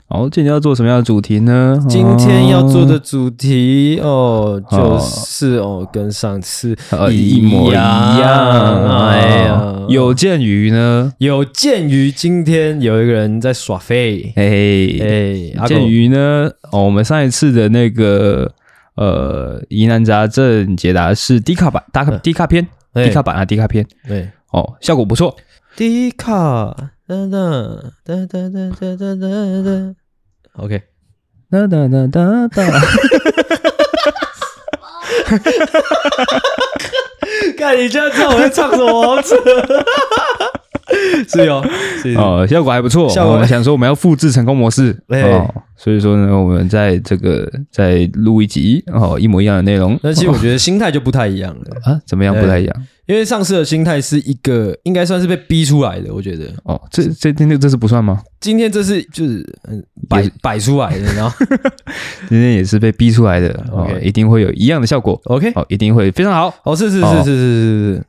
[0.06, 1.78] 好，今天要做什么样的主题呢？
[1.88, 6.76] 今天要做的主题哦，就是哦，跟上次
[7.12, 9.08] 一模一样。
[9.08, 9.39] 哎呀，
[9.90, 18.54] 有鉴于呢，有鉴于今天有一个人在耍废，哎哎，鉴于呢，哦，我们上一次的那个
[18.94, 25.36] 呃疑难杂症解答是低卡版，低卡低卡篇，低卡版啊，低卡篇，对，哦，效果不错，
[25.76, 26.76] 低卡
[27.08, 29.94] 哒哒哒哒哒哒哒哒哒。
[30.52, 30.82] OK，
[31.50, 32.80] 哒哒哒哒哒，
[37.56, 39.22] 看你这样知道我在唱什么？
[41.28, 41.64] 是哟，
[42.16, 43.08] 哦，效果还不错。
[43.08, 49.98] 效果我们想说我们要复制成功模式哦，所以说呢，我们在这个再录一集哦，一模一样的内容。
[50.02, 52.76] 那其实我觉得心态就不太一样了啊，怎么样不太一样？
[53.10, 56.14] 因为上次的心态是一个，应该算是被逼出来的。
[56.14, 58.22] 我觉得哦，这这今天这次不算吗？
[58.38, 61.36] 今天这是就是嗯摆摆出来的，然后
[62.30, 63.48] 今天也是被逼出来的。
[63.72, 65.20] OK，一定会有一样的效果。
[65.24, 66.54] OK，好，一定会非常好。
[66.62, 68.04] 哦，是是是是是是是。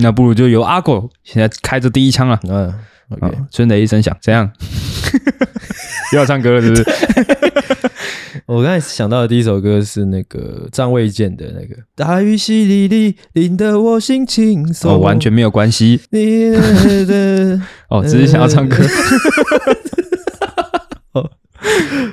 [0.00, 2.38] 那不如就由阿狗现在开着第一枪了。
[2.46, 2.70] 嗯
[3.08, 4.50] ，OK，春雷一声响，怎样？
[6.12, 6.84] 又要唱歌了，是不是？
[8.46, 16.00] 我刚才想到的第一首歌是那个张卫健的那个《大雨淅沥沥，淋得我心情松》，哦，完全没有关系。
[16.10, 18.76] 你的 哦，只是想要唱歌。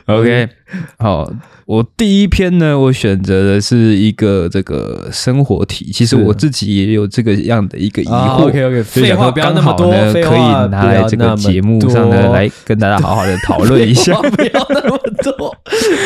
[0.06, 0.50] OK，
[0.98, 1.32] 好。
[1.65, 5.92] 我第一篇呢，我选择的是一个这个生活题。
[5.94, 8.48] 其实我自己也有这个样的一个疑惑。
[8.48, 14.20] OK OK，废话不要那么多，可以拿来这个节目上呢，来跟大家好好的讨论一下。
[14.20, 14.99] 不要那么
[15.38, 15.55] 多，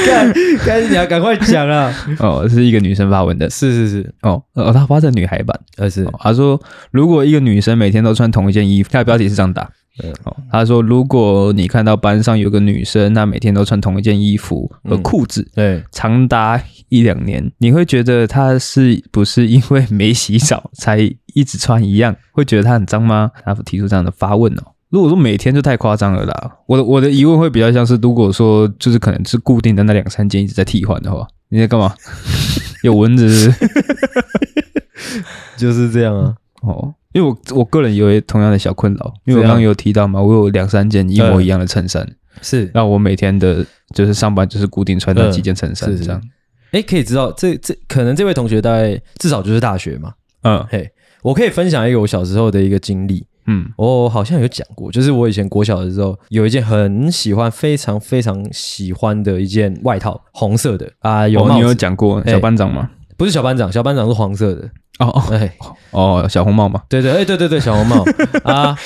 [0.06, 0.34] 该
[0.66, 1.94] 该你要赶快讲啊！
[2.20, 4.14] 哦，是一个女生发文的，是是是。
[4.22, 6.06] 哦，哦，她发在女孩版，呃是。
[6.20, 6.60] 她说，
[6.92, 9.70] 如果一个女生每天都穿同一件衣服，她的标题是这样打。
[10.04, 20.98] 嗯，哦，他说，如果你看到班上有个女生，她每天都穿同一件衣服和裤子，对，长达一两年，你会觉得她是不是因为没洗澡才
[21.36, 22.16] 一直穿一样？
[22.32, 23.30] 会觉得她很脏吗？
[23.46, 24.64] 他提出这样的发问哦。
[24.94, 31.96] 如果说每天就太夸张了啦，我的我的疑问会比较像是，如果说就是可能是固定的那两三件一直在替换的话，你在干嘛？
[32.84, 33.52] 有蚊子是
[34.96, 35.24] 是？
[35.58, 36.94] 就是这样啊，哦。
[37.14, 42.08] 因为我我个人有同样的小困扰，因为我刚刚有提到嘛，我有两三件一模一样的衬衫，
[42.44, 46.22] 是，那我每天的就是上班就是固定穿那几件衬衫是这样。
[46.72, 50.88] 哎，可以知道这这可能这位同学大概至少就是大学嘛，嗯，嘿，
[51.22, 60.90] 我可以分享一个我小时候的一个经历，嗯，我好像有讲过，就是我以前国小的时候有一件很喜欢、非常非常喜欢的一件外套，红色的。
[61.00, 62.90] 啊，有你有讲过小班长吗？
[63.18, 64.70] 不是小班长，小班长是黄色的。
[65.00, 65.56] 哦哦，哎，
[65.92, 68.06] 哦，小红帽嘛，对对，哎，对对对，小红帽。
[68.44, 68.78] 啊，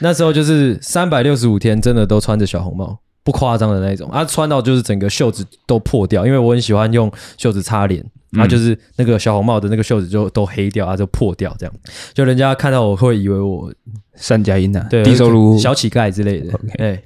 [0.00, 4.08] 那时候就是三百六十五天，真的都穿着小红帽，不夸张的那种。
[4.10, 8.04] 啊，穿到就是整个袖子都破掉，因为我很喜欢用袖子擦脸，
[8.38, 11.74] 啊，就是那个小红帽的那个袖子就都黑掉啊，就破掉这样，
[12.12, 13.72] 就人家看到我会以为我
[14.14, 17.02] 三甲音啊，对，低收入小乞丐之类的，哎，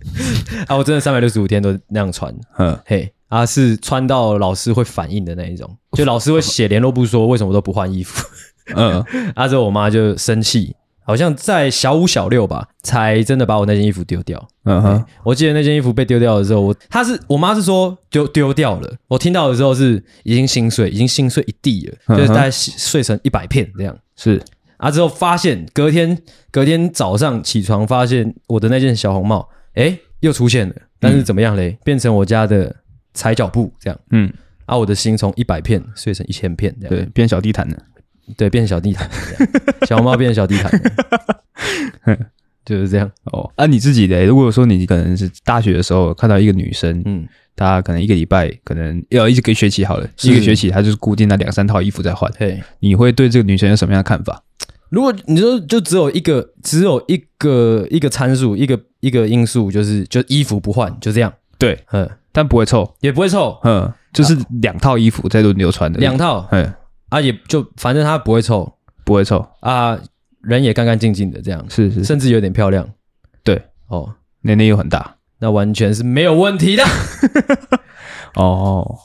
[0.66, 8.26] 啊，我真的三百六十五天都那样穿，嗯，嘿，啊，是穿到老师会反应的那一种，就老师会写联络簿说为什么都不换衣服。
[8.74, 9.02] 嗯，
[9.34, 10.74] 啊之后我妈就生气，
[11.08, 14.48] 好像在小五小六吧，才真的把我那件衣服丢掉。
[14.64, 23.98] 嗯哼，我记得那件衣服被丢掉的时候，我他是我妈是说丢丢掉了，我听到的时候是已经心碎，已经心碎一地了，嗯、就是大概碎成一百片这样。
[24.14, 24.38] 是。
[24.76, 26.16] 啊，之后发现隔天
[26.50, 31.70] 隔天早上起床，发现我的那件小红帽，哎，又出现了，但是怎么样嘞？
[31.70, 32.76] 嗯、变成我家的。
[33.14, 34.32] 踩脚布这样，嗯，
[34.64, 37.76] 啊，我的心从一百片碎成一千片，对，变小地毯了，
[38.36, 39.08] 对，变小地毯，
[39.86, 40.70] 小红帽变小地毯，
[42.64, 43.10] 就是这样。
[43.32, 54.42] 哦，啊，你自己的，如果说你可能是大学的时候看到一个女生，嗯，她可能一个礼拜可能要一个学期好了，一个学期她就是固定那两三套衣服在换，对，你会对这个女生有什么样的看法？
[54.90, 62.08] 如果你说就只有一个，只有一个一个参数，一个一个因素，就是就衣服不换，就这样，对，嗯。
[62.30, 66.72] 但不会臭，也不会臭，嗯，就是两套衣服在轮流穿的，两套，嗯，
[67.08, 69.46] 啊，也就反正它不会臭，不会臭。
[69.60, 69.98] 啊，
[70.42, 72.88] 人也干干净净的这样，是是，甚至有点漂亮，
[73.42, 76.84] 对，哦，年龄又很大，那完全是没有问题的，
[78.36, 78.98] 哦，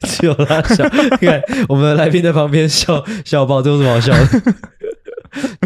[0.00, 0.84] 只有他笑，
[1.20, 4.54] 你看我们的来宾在旁边笑笑爆，这有什么好笑的？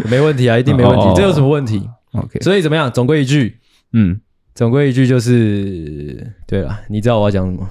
[0.09, 2.91] 没问题啊，一定没问题，这有什么问题？OK，所以怎么样？
[2.91, 3.59] 总归一句，
[3.91, 4.21] 嗯。
[4.57, 7.69] 总归一句就是，对了，你知道我要讲什么？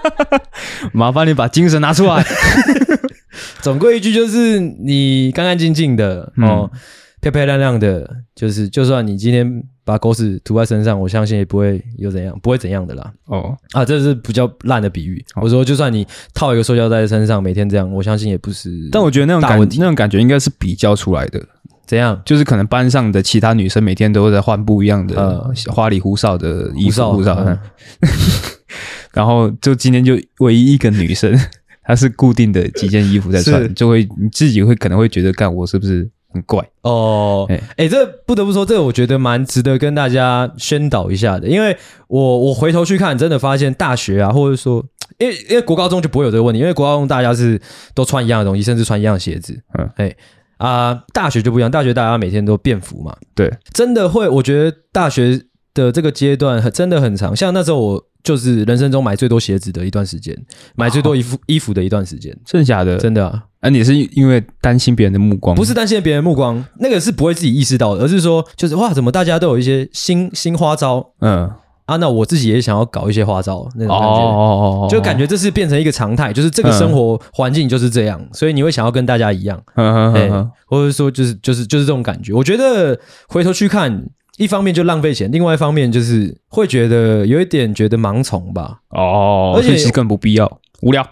[0.92, 2.22] 麻烦你把精神拿出来。
[3.64, 6.78] 总归一句就是，你干干净净的哦，嗯、
[7.22, 13.10] 漂漂亮亮的，就是就算你今天把狗屎涂在身上，我相信也不会有怎样，不会怎样的啦。
[13.24, 15.24] 哦啊，这是比较烂的比喻。
[15.34, 18.70] 哦、我说，就算你套一个塑胶袋在身上，每天这样，我相信也不是。
[18.92, 21.42] 但我觉得那种感，那种感觉应该是比较出来的。
[21.86, 22.20] 怎样？
[22.24, 27.36] 就是可能班上的其他女生每天都在换不一样的花里胡哨的衣服，胡哨。
[29.14, 31.34] 然后就今天就唯一一个女生，
[31.84, 36.62] 她是固定的几件衣服在穿，就会你自己会可能会觉得，干我是不是很怪？
[36.82, 41.74] 哦，哎哎，这不得不说，这个我觉得蛮值得跟大家宣导一下的，因为
[42.08, 44.84] 我我回头去看，真的发现大学啊，或者说，
[45.18, 47.58] 因为因为国高中就不会有这个问题，因为国高中大家是
[47.94, 50.14] 都穿一样的东西，甚至穿一样的鞋子，嗯，哎。
[50.58, 55.40] 啊、呃，大学就不一样，大学大家每天都变服嘛，对，真的会，我觉得大学
[55.74, 60.36] 的这个阶段很真的很长，像那时候我就是人生中买最多鞋子的一段时间，
[60.74, 62.96] 买最多衣服、哦、衣服的一段时间，真的假的？
[62.96, 65.54] 真的啊，啊，你是因为担心别人的目光？
[65.54, 71.12] 不是担心别人的目光，那个是不会自己意识到的，而是说就是哇，怎么大家都有一些新新花招？
[71.20, 71.50] 嗯。
[71.86, 82.32] 啊，那我自己也想要搞一些花招那种感觉，哦哦哦，就感觉这是变成一个常态，就是这个生活环境就是这样，所以你会想要跟大家一样，嗯嗯，或者说就是就是就是这种感觉。
[82.32, 84.04] 我觉得回头去看，
[84.36, 88.80] 一方面就浪费钱，另外一方面就是会觉得有一点觉得盲从吧。
[88.88, 91.06] 哦，而且其实更不必要，无聊。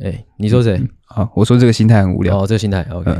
[0.00, 0.80] 哎，你说谁？
[1.06, 2.38] 啊，我说这个心态很无聊。
[2.38, 3.10] 哦，这个心态 OK，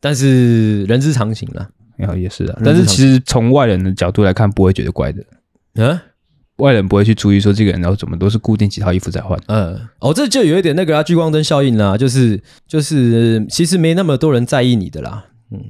[0.00, 2.60] 但是人之常情啦，然后也是啊。
[2.64, 5.24] 但是其实从外人的角度来看，不会觉得怪的。
[5.74, 5.98] 嗯。
[6.56, 9.38] 外人不会去注意说这个人然后怎么都是固定几套衣服在换。
[9.48, 15.26] 嗯，哦，这就有一点那个啊，聚光灯效应啦，就是就是其实没那么多人在意你的啦。
[15.50, 15.60] 嗯，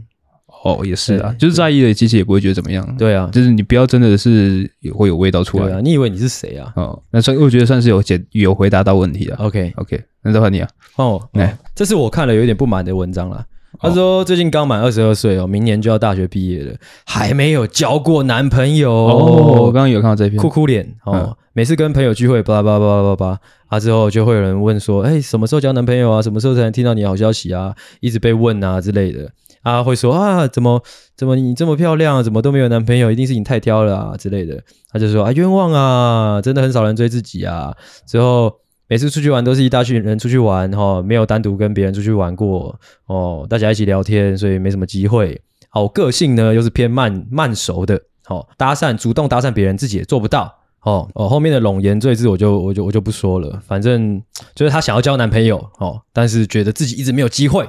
[0.65, 2.97] 哦，也是啊，就是在意的其实也不会觉得怎么样。
[2.97, 5.65] 对啊，就是你不要真的是也会有味道出来。
[5.65, 6.73] 对啊，你以为你是谁啊？
[6.77, 9.37] 哦，那算我觉得算是有解有回答到问题了。
[9.39, 10.69] OK OK，那再换你啊。
[10.95, 11.29] 换我。
[11.33, 13.45] 哎，这是我看了有一点不满的文章啦。
[13.81, 18.91] 他说最近刚满二十二岁哦，明年就要大学毕业了，还没有交过男朋友。
[18.91, 21.37] 哦，我刚刚有看到这篇，哭哭脸哦。
[21.53, 26.21] 每次跟朋友聚会，巴拉巴拉巴拉巴拉，啊之后就会有人问说，哎，什么时候交男朋友啊？
[26.21, 27.75] 什么时候才能听到你好消息啊？
[28.01, 29.31] 一直被问啊之类的，
[29.63, 30.83] 啊会说啊，怎么
[31.17, 33.11] 怎么你这么漂亮，怎么都没有男朋友？
[33.11, 34.63] 一定是你太挑了啊之类的。
[34.93, 37.75] 他就说啊，冤枉啊，真的很少人追自己啊。
[38.07, 38.53] 之后
[38.89, 45.41] 每次出去玩都是一大群人出去玩，哈，没有单独跟别人出去玩过哦，大家一起聊天，所以没什么机会。
[45.69, 50.55] 好，个性呢又是偏慢慢熟的，好搭讪主动搭讪别人自己也做不到。
[50.83, 54.23] 哦哦，后面的冗言赘字我就我就我就不说了，反正
[54.55, 57.69] 就是她想要交男朋友哦，但是觉得自己一直没有机会，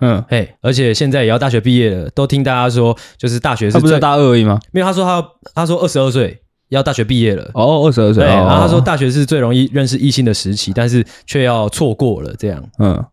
[0.00, 4.58] 嗯，嘿，而且现在也要大学毕业了，都听大家说就是大学是，他不是大二而已吗？
[4.72, 13.04] 没有，他说他他说二十二岁要大学毕业了，哦，二十二岁，对，然后他说大学是最容易认识异性的时期，但是却要错过了这样，嗯，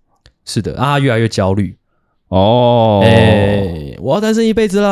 [0.45, 1.77] 是的，啊，越来越焦虑。
[2.27, 4.89] 哦，哎、欸，我要单身一辈子啦！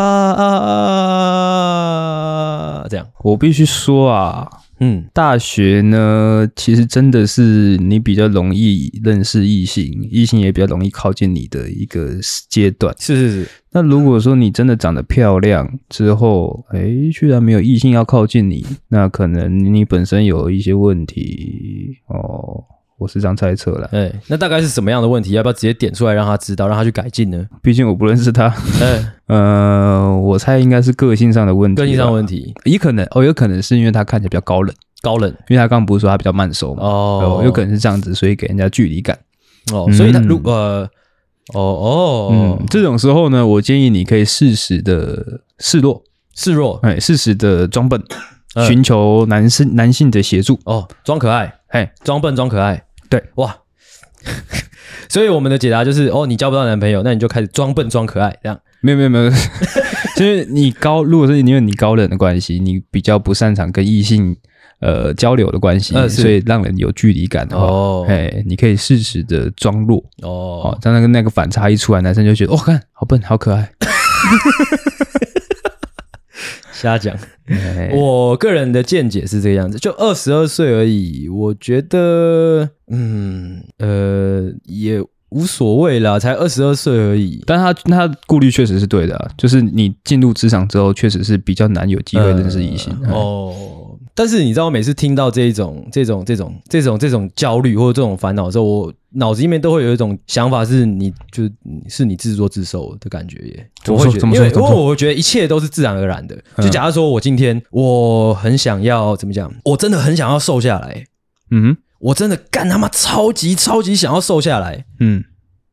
[2.77, 4.47] 啊，这样，我必须说啊，
[4.79, 12.09] 嗯，大学呢，其实真的是你比较容易认识异性，异性也比较容易靠近你的一个
[12.49, 12.93] 阶段。
[12.99, 13.47] 是是是。
[13.71, 22.63] 那如果说你真的长得漂亮之后，哎，居然没有异性要靠近你，那可能你本身有一些问题哦。
[23.03, 23.89] 我是这样猜测了。
[23.91, 25.31] 哎，那大概是什么样的问题？
[25.31, 27.45] 要不要直接点出来让他知道，让他去改进呢？
[27.61, 28.47] 毕竟我不认识他。
[28.81, 31.81] 哎， 呃，我猜应该是个性上的问题。
[31.81, 36.83] 个性上的问题，也可能哦，有可能是因为他看起来比较高冷，高冷，因为他刚刚不是说他比较慢熟嘛？
[36.83, 39.17] 哦，有可能是这样子，所以给人家距离感。
[39.71, 40.89] 哦，所以他如呃，
[41.53, 46.03] 哦哦，嗯，这种时候呢，我建议你可以适时的示弱，
[46.35, 48.01] 示弱，哎，适时的装笨，
[48.67, 50.59] 寻求男生男性的协助。
[50.65, 52.83] 哦，装可爱，哎，装笨装可爱。
[53.13, 53.55] 对，哇，
[55.07, 58.59] 所以我们的解答就是，哦，你交不到男朋友，那你就开始装笨装可爱，这样。
[58.81, 59.29] 没有没有没有，
[60.17, 64.35] 就是你高，如果是因为你高冷的关系，你比较不擅长跟异性
[64.79, 73.71] 呃交流的关系，呃、所以让人有距离感的话，哦，哎，你可以适时的装弱，哦，当那个那个反差一出来，男生就觉得，哦，看好笨，好可爱。
[76.73, 77.15] 瞎讲，
[77.93, 87.41] 我个人的见解是这个样子，就二十二岁而已，我觉得，嗯，呃，也无所谓啦，才二十二岁而已。
[87.45, 92.91] 但他他顾虑确实是对的啊，就是你进入职场之后，确实是比较难有机会认识异性。
[93.03, 93.79] 呃、哦。
[94.15, 101.49] 但是你知道，我每次听到这一种、这种、这种、这种、这种焦虑或者这种烦恼的时候，我脑子里面都会有一种想法，是你就
[101.89, 103.69] 是你自作自受的感觉耶。
[103.87, 106.37] 我会觉得，因为因为我觉得一切都是自然而然的。
[106.57, 111.05] 就假如说我今天我很想要怎么讲，我真的很想要瘦下来，
[111.49, 115.23] 嗯，我真的干他妈超级超级想要瘦下来，嗯，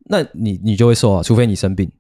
[0.08, 1.90] 那你你就会瘦啊，除非你生病。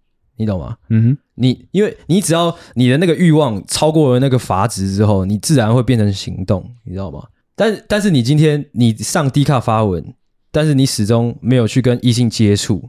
[0.40, 0.74] 你懂吗？
[0.88, 7.22] 嗯哼，你因为你只要你的那个欲望超过了那个阀值之后，你自然会变成行动，你知道吗？
[7.54, 10.14] 但但是你今天你上低卡发文，
[10.50, 12.88] 但是你始终没有去跟异性接触，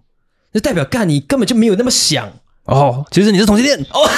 [0.53, 2.31] 那代表干你根本就没有那么想
[2.63, 3.05] 哦。
[3.11, 4.09] 其实你是同性恋哦，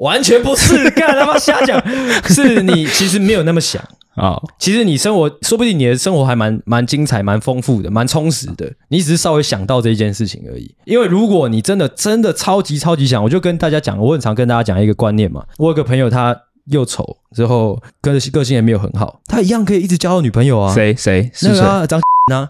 [0.00, 1.82] 完全不是，干他妈瞎讲，
[2.28, 3.82] 是你其实没有那么想。
[4.16, 8.70] 啊，哦、其实你生活说不定你的生活还蛮蛮精彩、蛮丰富的、蛮充实的。
[8.88, 10.68] 你只是稍微想到这一件事情而已。
[10.84, 15.44] 因为如果你真的真的超级超级想，我就跟大家讲，我很常跟大家讲一个观念嘛。
[15.58, 16.36] 我有个朋友，他
[16.66, 20.74] 又丑，之后个个性也没有很好，他一样可以一直交到女朋友啊。
[20.74, 21.30] 谁谁？
[21.42, 21.86] 那个啊，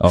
[0.00, 0.10] 哦，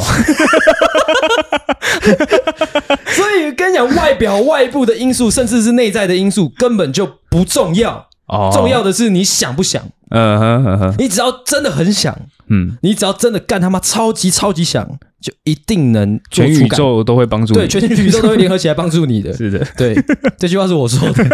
[3.06, 8.08] 所以跟你讲，外表、外部的因素，甚至是内在的因素，根本就不重要。
[8.26, 9.82] 哦，重要的是你想不想。
[10.12, 12.16] 嗯哼哼哼，你只要真的很想，
[12.48, 14.84] 嗯，你只要真的干他妈超级超级想，
[15.20, 16.52] 就一定能做出。
[16.52, 19.32] 全宇宙都会帮助你，对，全宇宙都会联合起来帮助你的。
[19.36, 19.94] 是的，对，
[20.36, 21.24] 这句话是我说的，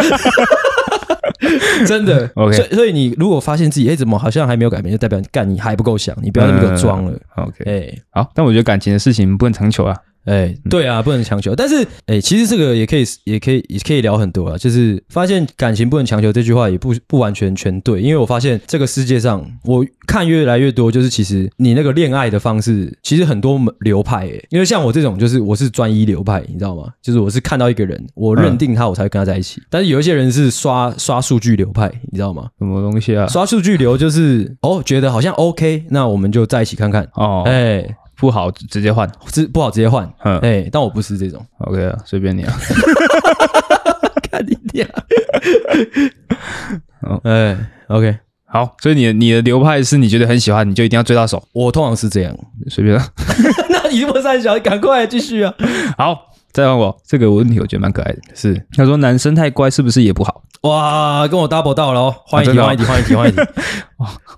[1.87, 2.30] 真的。
[2.34, 7.18] OK，所以所以你如果发现自己哎怎么好像还没有改变，就代表你干你还不够想，你不要那么给我装了。
[7.37, 9.97] OK，哎，好，但我觉得感情的事情不能强求啊。
[10.26, 11.54] 哎，对啊，不能强求。
[11.54, 14.58] 但是，哎，其实这个也可以，也可以，也可以聊很多啊。
[14.58, 24.26] 就是发现感情不能强求这句话也不不完全全对，因为我发现这个世界上，我看越来越多，就是其实你那个恋爱的方式，其实很多流派。
[24.26, 26.90] 哎，因为像我这种，就是我是专一流派，你知道吗？
[27.00, 29.62] 就是我是看到一个人，我认定他，我才会跟他在一起。
[29.70, 32.48] 但是有一些人是刷刷数据流派，你知道吗？
[32.58, 33.28] 什么东西啊？
[33.28, 37.08] 刷数据流就是哦，觉得好像 OK，那我们就在一起看看。
[37.14, 37.86] 哦，哎。
[38.16, 40.10] 不好直接换，直不好直接换。
[40.24, 41.44] 嗯，哎，但我不是这种。
[41.58, 42.52] OK 啊，随便你啊。
[44.30, 44.88] 看你点。
[47.02, 47.56] 哦，哎
[47.88, 48.74] ，OK，好。
[48.80, 51.42] 所以你的你的流派是你觉得很喜欢，你就一定要追到手。
[51.52, 52.36] 我通常是这样，
[52.68, 52.98] 随便。
[53.70, 55.54] 那你这么三小，赶快继续啊。
[55.96, 58.18] 好，再问我这个问题，我觉得蛮可爱的。
[58.34, 60.42] 是，他说男生太乖是不是也不好？
[60.62, 62.14] 哇，跟我 double 到了哦。
[62.26, 63.40] 换一题，换一题，换一题，换一题。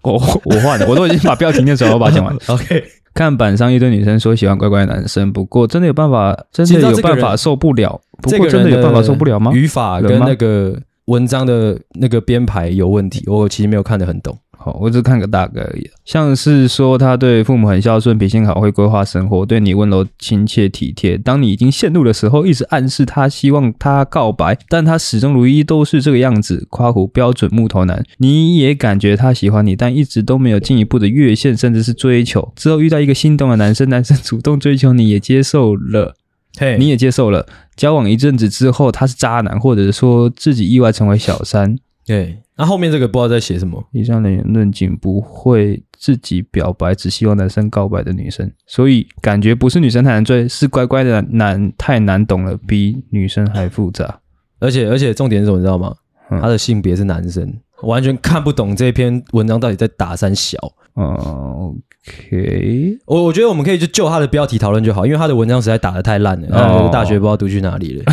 [0.03, 0.13] 我
[0.45, 2.41] 我换了，我都已经把标题念出来，我把它讲完了。
[2.49, 2.85] OK。
[3.19, 8.01] 看板上一堆女生说喜欢乖乖男生，不过真的有办法，真的有办法受不了。
[8.23, 9.51] 不过真的有办法受不了吗？
[9.53, 14.39] 语法跟那个文章的那个编排有问题，我其实没有看得很懂。
[14.61, 15.89] 好，我只看个大概而已。
[16.05, 21.17] 像是说他对父母很孝顺，脾性好，会规划生活，对你温柔亲切体贴。
[21.17, 26.67] 当你已经陷入的时候，一直暗示他希望他告白，但他始终如一都是这个样子。
[26.71, 32.53] 夸虎标准木头男，你也感觉他喜欢你，但一直都没有进一步的越线，甚至是追求。
[32.57, 36.17] 之后遇到一个心动的男生，男生主动追求你，也接受了，
[36.59, 37.47] 嘿，你也接受了。
[37.77, 41.79] 交往一阵子之后，他是渣男，或者说自己意外成为小三，
[42.09, 42.43] 对。
[42.57, 43.85] 那、啊、后面这个不知道在写什么。
[43.93, 54.21] 以上的言论仅不会自己表白，只希望男生告白的女生，所以感觉不是女生太难追，是乖乖的男太难懂了，比女生还复杂。
[54.59, 55.95] 而且而且重点是什么，你知道吗？
[56.31, 57.55] 嗯、他的性别是男生。
[57.83, 60.59] 完全看不懂这篇文章到底在打三小。
[60.99, 68.05] 嗯，OK，我我觉得我们可以就就他的标题讨论就好，因为他的文章实在打的太烂了，大学不知道读去哪里了。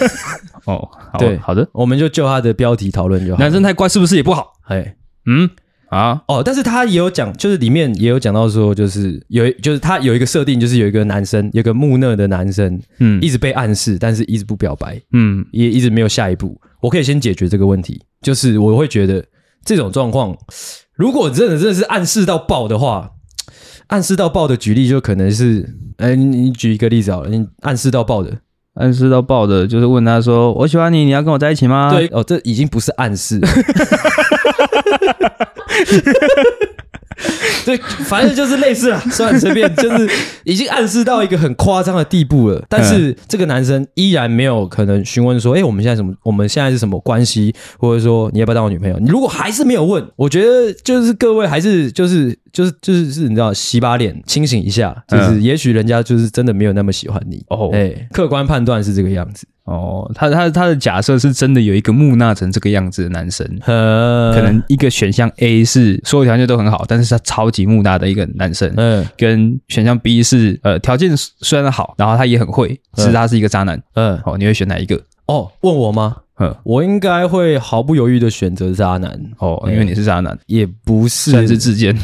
[0.66, 3.40] 哦，好对，好的，我们就就他的标题讨论就好。
[3.40, 4.52] 男生太乖是不是也不好？
[4.68, 5.48] 哎，嗯。
[5.88, 16.60] 啊哦，但是他也有讲，就是里面也有讲到说，就是有，就是他有一个设定，就是有一个男生，有个木讷的男生，嗯，一直被暗示，但是一直不表白，嗯，也一直没有下一步。
[16.82, 19.24] 我可以先解决这个问题，就是我会觉得
[19.68, 20.34] 这种状况，
[20.94, 23.10] 如果真的真的是暗示到爆的话，
[23.88, 28.38] 暗示到爆的举例就可能是，哎，你举一个例子好了，你暗示到爆的，
[28.76, 31.90] 暗示到爆的，就是问他说，我喜欢你，你要跟我在一起吗？
[31.92, 33.38] 对，哦，这已经不是暗示。
[37.66, 40.08] 对，反正就是类似了， 算了，随便，就是
[40.44, 42.64] 已经暗示到一个很夸张的地步了。
[42.68, 46.14] 但是这个男生依然没有可能询问说：“哎，我们现在什么？
[46.22, 47.54] 我们现在是什么关系？
[47.78, 57.70] 或者说你要不要当我女朋友？”你如果还是没有问，我觉得就是各位还是就是就是就是是，你知道，洗把脸，清醒一下，就是也许人家就是真的没有那么喜欢你哦。
[57.72, 59.46] 哎，客观判断是这个样子。
[59.68, 74.98] 哦，他他他的假设是真的有一个木讷成这个样子的男生，嗯，可能一个选项 A 是所有条件都很好，但是他超级木讷的一个男生，嗯，跟选项 B 是呃条件虽然好，然后他也很会，其实他是一个渣男，嗯，哦，你会选哪一个？
[75.26, 76.16] 哦，问我吗？
[76.40, 81.94] 嗯，我应该会毫不犹豫的选择渣男，哦，因为你是渣男，也不是，算是自荐。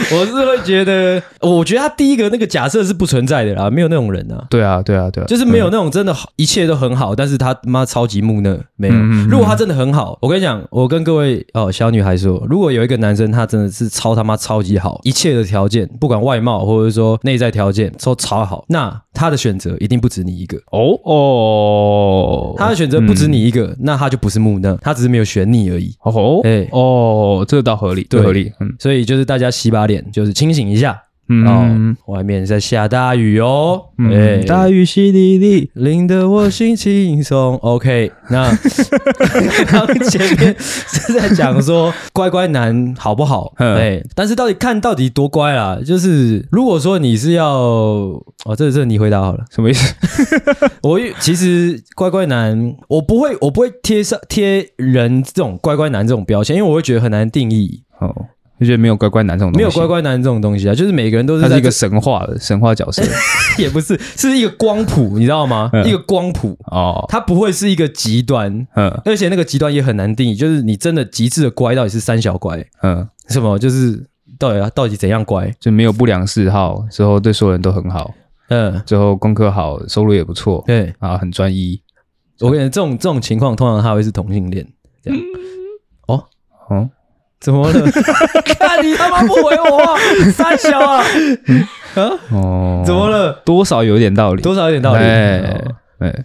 [0.12, 4.46] 我是会觉得，我觉得他第一个那个假设是不存在的啦，没有那种人啊。
[4.50, 8.94] 对啊，对啊，对啊，就是没有那种真的好，一切都很好，但是他妈超级木讷，没有。
[9.28, 20.56] 如果他真的很好，我跟你讲，我跟各位哦小女孩说，如果有一个男生他真的是超他妈超级好，一切的条件，不管外貌或者说内在条件都超好，那他的选择一定不止你一个。
[20.72, 25.94] 哦哦，他的选择不止你一个，那他就不是木讷，他只是没有选你而已。
[26.02, 28.50] 哦，哎，哦，这个倒合理，对，合理。
[28.60, 30.10] 嗯，所以就是大家洗把脸。
[30.12, 37.56] 就是清醒一下，嗯，外面在下大雨哦，哎，大雨淅沥沥，淋得我心情松。
[37.62, 38.50] OK，那
[39.70, 43.52] 刚前面是在讲说乖乖男好不好？
[43.58, 45.78] 哎，但是到底看到底多乖啦？
[45.84, 49.94] 就是如果说你是要哦，这这你回答好了，什么意思？
[50.82, 57.82] 我其实乖乖男，我不会，我不会贴上贴人这种乖乖男这种标签，因为我会觉得很难定义。
[58.00, 58.12] 哦。
[58.60, 63.02] 就觉得没有乖乖男这种东西，没有乖乖男这种东西啊，就是每个人都是，他是一个神话的神话角色，
[63.56, 65.70] 也不是，是一个光谱，你知道吗？
[65.86, 66.54] 一个光谱。
[66.66, 73.58] 哦，它不会是一个极端，嗯，而且那个极端也很难定义，就是你真的极致的乖到底是三小乖，嗯，什么？
[73.58, 74.06] 就是
[74.38, 75.50] 到底到底怎样乖？
[75.58, 78.12] 就没有不良嗜好，之后对所有人都很好，
[78.50, 81.80] 嗯，最后功课好，收入也不错，对，然后很专一。
[82.40, 84.66] 我跟你讲，这种这种情况通常他会是同性恋，
[85.02, 85.18] 这样，
[86.08, 86.24] 哦，
[86.68, 86.90] 哦。
[87.40, 87.90] 怎么了？
[88.58, 89.96] 看你他妈不回我话，
[90.32, 91.02] 三小啊！
[91.94, 93.32] 啊哦，怎么了？
[93.44, 94.98] 多少有点道理，多少有点道理。
[94.98, 95.60] 哎
[96.00, 96.24] 哎，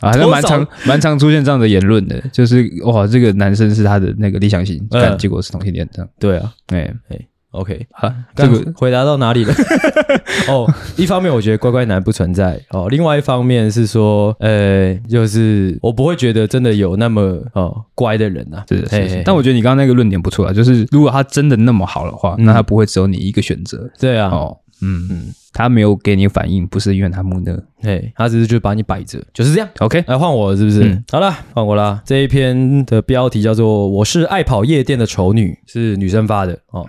[0.00, 6.08] 啊，像蛮常蛮常出现这样的言论的，就是哇，这个男生是他的那个理想型，但结果是同性恋这样。
[6.18, 7.18] 对啊，哎哎。
[7.54, 9.54] OK，好，这个回答到哪里了？
[10.48, 18.64] 哦，一方面我觉得乖乖男不存在哦，另外一方面是说，呃，就是我不会觉得真的有那么哦乖的人呐、啊。
[18.68, 19.22] 是的，是的。
[19.24, 23.88] 但我觉得你刚刚那个论点不错啊，就是如果他真的那么好的话，嗯、那他不会只有你一个选择。
[24.00, 25.34] 对啊，哦，嗯嗯。
[25.56, 29.68] 他没有给你反应，不是因为他木讷，嘿，他只是就把你摆着，就是这样。
[29.78, 30.82] OK，来换我了是不是？
[30.82, 32.02] 嗯、好了，换我啦。
[32.04, 36.84] 这一篇的标题叫做“我是爱跑夜店的丑女”，是女生发的哦。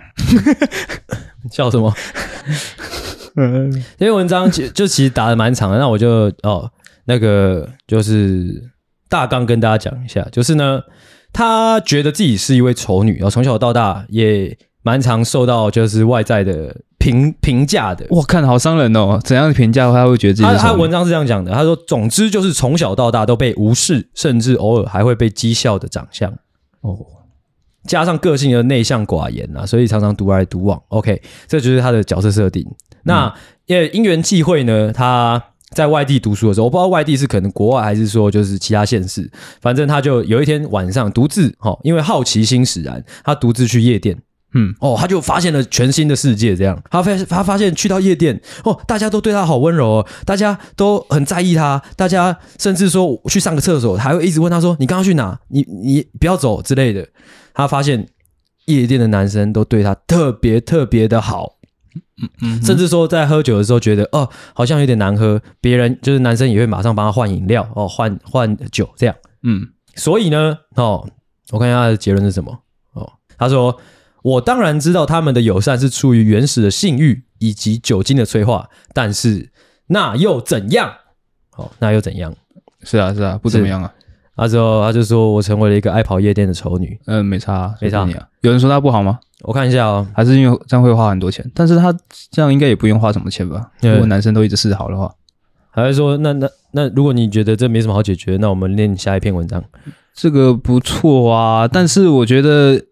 [1.52, 1.94] 笑什么？
[3.36, 6.68] 嗯，这篇文章就就其实打的蛮长的，那我就哦，
[7.04, 8.64] 那个就是
[9.08, 10.80] 大纲跟大家讲一下，就是呢，
[11.32, 16.78] 她觉得自己是一位丑女，然后从小到大也蛮常受到就是外在的。
[17.06, 19.20] 评评价的，我看好伤人哦。
[19.22, 20.48] 怎样的评价，他会觉得自己？
[20.48, 26.32] 他他文章是这样讲的，他说：“总之就是从小到大都被无视，甚至偶尔还会被讥笑的长相
[26.80, 26.98] 哦，
[27.86, 30.82] 加上个性的内向寡言啊，所以常常独来独往。
[30.88, 32.66] OK，这就是他的角色设定。
[33.04, 33.32] 那、嗯、
[33.66, 35.40] 因为因缘际会呢，他
[35.70, 39.30] 在外地读书的时候，我不知道外地是可能国外还是说就是其他县市，
[39.60, 44.18] 反正他就有一天晚上独自哈，因为好奇心使然，他独自去夜店。”
[44.54, 55.38] 嗯，哦，他就发现了全新的世界，这样，他发他发现去到夜店，哦，大家都对他好温柔哦，大家都很在意他，大家甚至说去上个厕所，还会一直问他说：“你刚刚去哪？
[55.48, 57.06] 你你不要走之类的。”
[57.52, 58.08] 他发现
[58.66, 61.58] 夜店的男生都对他特别特别的好，
[62.22, 69.68] 嗯嗯，甚至说在喝酒的时候觉得哦，好像有点难喝，别人就是男生也会马上帮他换饮料哦，换换酒这样，嗯。
[69.96, 71.08] 所以呢，哦，
[71.52, 72.52] 我看一下他的结论是什么？
[72.92, 73.74] 哦，他说
[74.26, 79.50] ：“我当然知道他们的友善是出于原始的性欲以及酒精的催化，但是
[79.86, 80.92] 那又怎样？
[81.56, 82.34] 哦，那又怎样？
[82.82, 83.92] 是啊，是啊，不怎么样啊。”
[84.36, 88.04] 那之后：“他就说我成为了一个爱跑夜店的丑女。”嗯，没差、啊，没差。
[88.04, 89.18] 你啊，有人说他不好吗？
[89.42, 91.48] 我看一下哦，还是因为这样会花很多钱？
[91.54, 91.96] 但是他
[92.32, 93.70] 这样应该也不用花什么钱吧？
[93.80, 95.14] 如果男生都一直示好的话，
[95.70, 99.62] 还是说那那那如果你觉得这没什么好解决，那我们念下一篇文章。
[100.14, 102.82] 这个不错啊，但是我觉得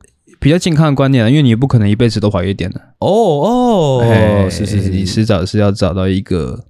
[0.45, 2.79] 比较健康的观念啊，因为你也不可能一辈子都跑夜店的。
[2.99, 6.65] 哦哦，哎，是是是，你迟早是要找到一个。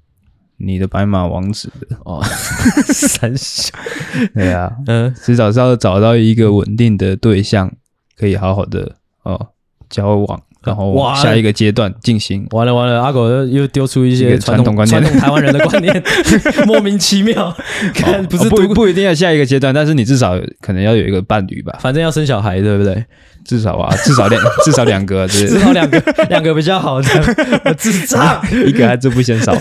[0.57, 2.23] 你的白马王子的哦，
[2.87, 3.75] 三小，
[4.33, 7.71] 对啊，嗯，迟早是要找到一个稳定的对象，
[8.17, 8.93] 可以好好的
[9.25, 9.49] 哦
[9.91, 12.47] 交往，然后往下一个阶段进行。
[12.53, 16.03] 完了完了，阿狗又丢出一些传统观念，传统台湾人的观念，
[16.67, 17.55] 莫名其妙。
[17.93, 23.05] 看，不是不不一定要下一个阶段，但是你至少可能要有一个伴侣吧，反正要生小孩，对不对？
[23.45, 27.09] 至少啊，至少两， 至少两个，至少两个，两个比较好的。
[27.79, 29.53] 智障， 一个还真不嫌少，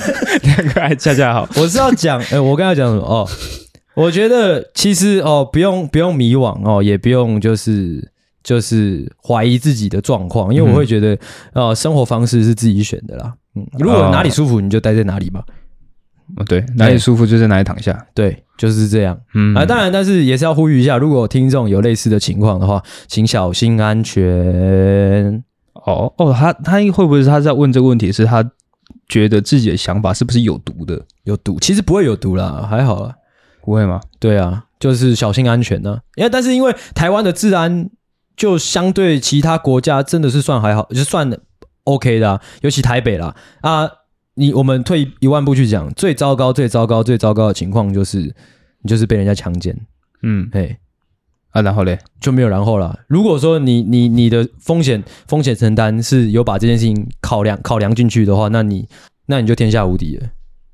[0.43, 1.47] 两个还恰恰好。
[1.57, 3.01] 我是要讲，哎、欸，我刚才讲什么？
[3.03, 3.27] 哦，
[3.95, 8.09] 我觉得其实哦，不用不用迷惘哦，也不用就是
[8.43, 11.13] 就是怀疑自己的状况，因为我会觉得，
[11.53, 13.33] 哦、呃，生活方式是自己选的啦。
[13.55, 15.41] 嗯，如果哪里舒服，你就待在哪里吧。
[15.41, 15.45] 哦，
[16.47, 18.05] 对，哪里舒服就在哪里躺下。
[18.13, 19.19] 对，就是这样。
[19.33, 25.43] 嗯啊，当然，但是也是要呼吁一下，如果听众有类似的情况的话，请小心安全。
[25.73, 28.11] 哦哦，他他会不会是他在问这个问题？
[28.11, 28.43] 是他
[29.07, 31.01] 觉得自己的想法是不是有毒的？
[31.23, 31.59] 有毒？
[31.59, 33.13] 其实不会有毒啦，还好啦。
[33.63, 33.99] 不会吗？
[34.19, 35.99] 对啊，就是小心安全呢、啊。
[36.15, 37.89] 因为但是因为台湾的治安
[38.35, 41.29] 就相对其他国家真的是算还好，就算
[41.83, 43.89] OK 的、啊，尤其台北啦啊。
[44.35, 48.19] 你我们退一万步去讲，最糟糕、最糟糕、最糟糕的情况就是，
[48.81, 49.77] 你就是被人家强奸。
[50.23, 50.75] 嗯，嘿，
[51.51, 52.97] 啊，然后嘞就没有然后了。
[53.07, 58.87] 如果说你你你的风险风险承担是有把这件事情考量考量进去的话，那你
[59.27, 60.25] 那你就天下无敌了。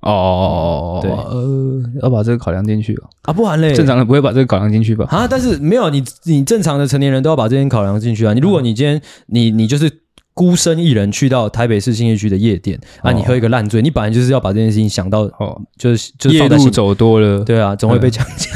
[0.02, 3.10] 哦哦哦哦哦，对，呃，要把这个考量进去哦。
[3.24, 5.06] 啊，不然嘞，正常的不会把这个考量进去吧？
[5.10, 8.34] 啊，但是没有你你正常的成年人都要把这件考量进去啊。
[8.34, 9.92] 你如果你今天你你就是。
[10.40, 18.50] 孤身一人去到台北市信义区的夜店啊，你喝一个烂醉，你本来就是要把这件事情想到，哦，就是就是夜路走多了，对啊，总会被强奸。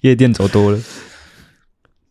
[0.00, 0.80] 夜店走多了，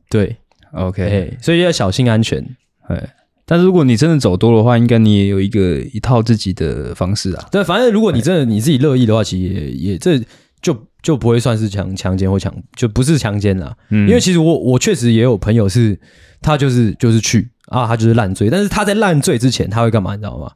[0.07, 0.37] 对
[0.73, 2.45] ，OK，所以要小心安全。
[2.87, 7.47] 哎，但是如果你真的走多的话，应该你也有一个一套自己的方式啊。
[7.51, 10.21] 对，反正如果你真的你自己乐意的话，其实也也这
[10.61, 13.77] 就就不会算是强强奸或强，就不是强奸了。
[13.89, 15.99] 嗯，因为其实我我确实也有朋友是。
[16.45, 20.13] 他就是就是去啊，他就是烂醉，但是他在烂醉之前他会干嘛？
[20.13, 20.51] 你知道吗？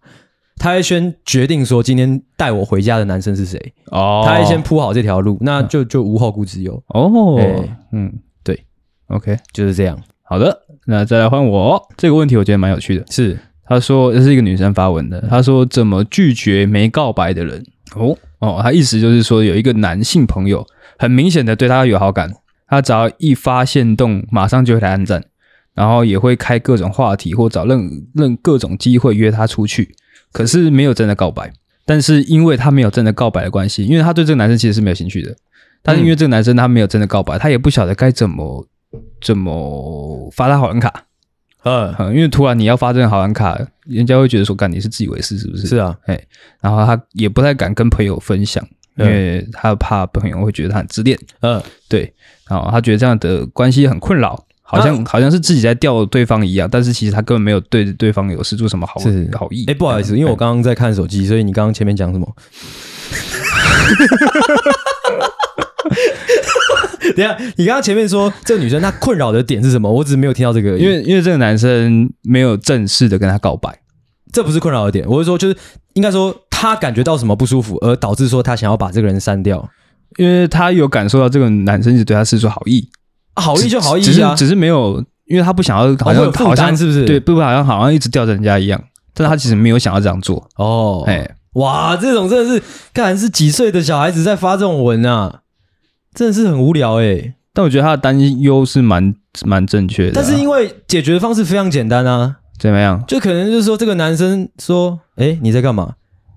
[0.57, 7.39] 他会先决定说今天带我回家的男生是谁哦，他会先铺好这条路，那就就无后顾之忧哦。
[7.93, 8.11] 嗯，
[8.43, 8.65] 对
[9.07, 9.97] ，OK，就是这样。
[10.23, 13.05] 好的，那再来换我这个问题，我觉得蛮有趣的。
[13.09, 17.65] 是，他说这是一个女生发文的，他说怎么拒绝没告白的人？
[17.95, 20.65] 哦哦，他意思就是说有一个男性朋友
[20.97, 22.33] 很明显的对他有好感，
[22.67, 25.23] 他只要一发现动，马上就会来暗赞。
[25.73, 29.95] 然后也会开各种话题，或找任任各种机会约他出去，
[30.31, 31.53] 可是没有真的告白。
[31.85, 35.35] 但是因为他没有真的告白的关系，因为他对这个男生其实是没有兴趣的。
[35.83, 38.67] 但是因为这个男生他没有真的告白，他也不晓得该怎么
[39.21, 40.91] 怎么发他好人卡。
[41.99, 45.67] 嗯，因为突然你要发这个好玩卡，人家会觉得说，干你是自以为是是不是？
[45.67, 46.19] 是啊，哎，
[46.61, 48.65] 然后他也不太敢跟朋友分享，
[48.97, 51.17] 因为他怕朋友会觉得他很自恋。
[51.41, 52.13] 嗯，对，
[52.49, 54.43] 然后他觉得这样的关系很困扰。
[54.69, 59.63] 好像好像是自己在钓对方一样，但是其实他根本没有对对方有施出什么好是好意。
[59.67, 62.35] 哎、欸，不好意思，因为我刚刚在看手机，所以你刚刚前面讲什么？
[67.15, 69.91] 等下，你刚刚前面说这个女生她困扰的点是什么？
[69.91, 73.79] 我只是没有听到这个，因为因为这个男生没有正式的跟她告白，
[74.31, 75.07] 这不是困扰的点。
[75.07, 75.55] 我是说，就是
[75.93, 79.69] 应该说她感觉到什么不舒服，而导致说她想要把这个人删掉，
[80.17, 82.89] 因为她有感受到这个男生一直对她示出好意。
[83.35, 87.05] 好意就好意啊，只是只是没有，因为她不想要，好像好像是不是？
[87.05, 88.81] 对，不好像好像一直吊着人家一样，
[89.13, 91.03] 但是他其实没有想要这样做哦。
[91.05, 92.63] 哎，哇，这种真的是，
[92.95, 95.41] 看是几岁的小孩子在发这种文啊，
[96.17, 97.35] 真的是很无聊哎。
[97.53, 99.13] 但我觉得他的担忧是蛮
[99.45, 103.03] 蛮正确的，但是因为解决的方式非常简单啊，怎么样？
[103.07, 105.93] 就可能就是说，这个男生说，哎，你在干嘛？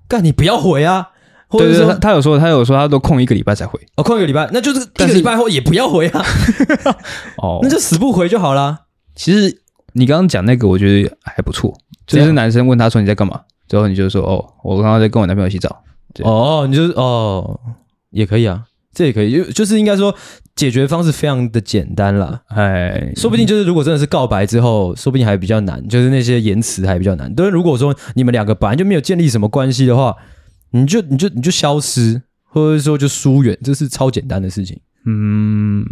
[0.07, 1.09] 干你不要回啊。
[1.51, 3.77] 对对，他他有说，他有说，他都空一个礼拜才回。
[3.97, 6.23] 哦，空一个礼拜，那就是一个礼拜后也不要回啊。
[7.43, 8.79] 哦，那就死不回就好啦。
[9.15, 9.61] 其实
[9.93, 11.73] 你刚刚讲那个，我觉得还不错。
[12.07, 15.83] 就是男生问他说你在干嘛，最后你就说哦，我刚刚在跟我男朋友洗澡。
[16.23, 17.59] 哦，你就是哦，
[18.11, 18.63] 也可以啊。
[18.93, 20.13] 这也可以，就就是应该说
[20.55, 22.41] 解决方式非常的简单啦。
[22.47, 27.33] 哎，说不定就是如果真的是告白之后，说不定还比较难，就是那些言辞还比较难。
[27.35, 30.15] 但是如果说你们两个本来就没有建立什么关系的话，
[30.71, 34.79] 你就你就你就消失，或者说就疏远，这是超简单的事情。
[35.05, 35.85] 嗯，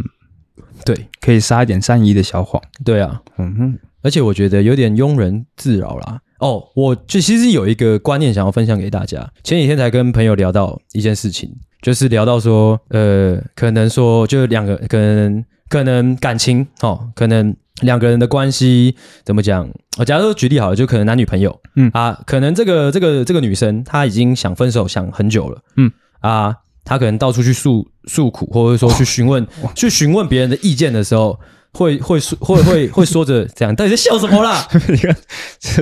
[0.85, 2.61] 对，可以撒一点善意的小谎。
[2.83, 6.21] 对啊，嗯哼，而且我觉得有点庸人自扰啦。
[6.39, 9.29] 哦，我就其实有一个观念想要分享给大家。
[9.43, 19.69] 前几天才跟朋友聊到一件事情，就是聊到说，呃，可能说就两个，可能可能感情哦，可能两个人的关系怎么讲？
[19.97, 31.39] 我假如说举例好了，就可能男女朋友，嗯啊，可能这个这个这个女生她已经想分手想很久了，嗯啊，她可能到处去诉诉苦，或者说去询问去询问别人的意见的时候。
[31.71, 34.67] 会会说会会会说着这样，到底在笑什么啦？
[34.89, 35.15] 你看，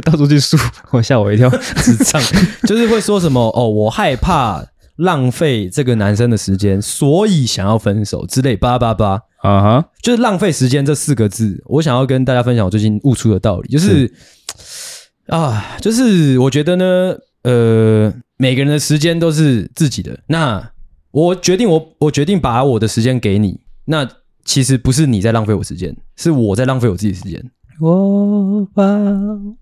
[0.03, 0.57] 到处去诉，
[0.91, 2.21] 我吓我一跳， 智障，
[2.67, 4.61] 就是会说什么哦，我害怕
[4.97, 14.11] 浪费这个男生的时间，所以想要分手之类，八八八啊哈，就是浪费时间这四个字，我想要跟大家分享我最近悟出的道理，就是，
[14.57, 20.71] 是啊，就是我觉得呢，呃，每个人的时间都是自己的，那
[21.11, 24.07] 我决定我我决定把我的时间给你，那。
[24.47, 27.51] 其实不是你在浪费我时间，是我在浪费我自己时间。
[27.81, 28.81] 我把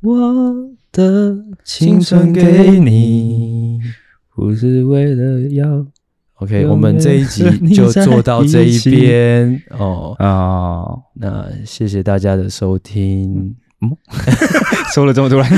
[0.03, 0.53] 我
[0.91, 3.79] 的青春给你，
[4.35, 5.85] 不是为了要。
[6.35, 13.55] OK，我们这一集就做到这一边哦啊，哦，那谢谢大家的收听。
[13.81, 13.97] 嗯，
[14.93, 15.49] 说了这么突然。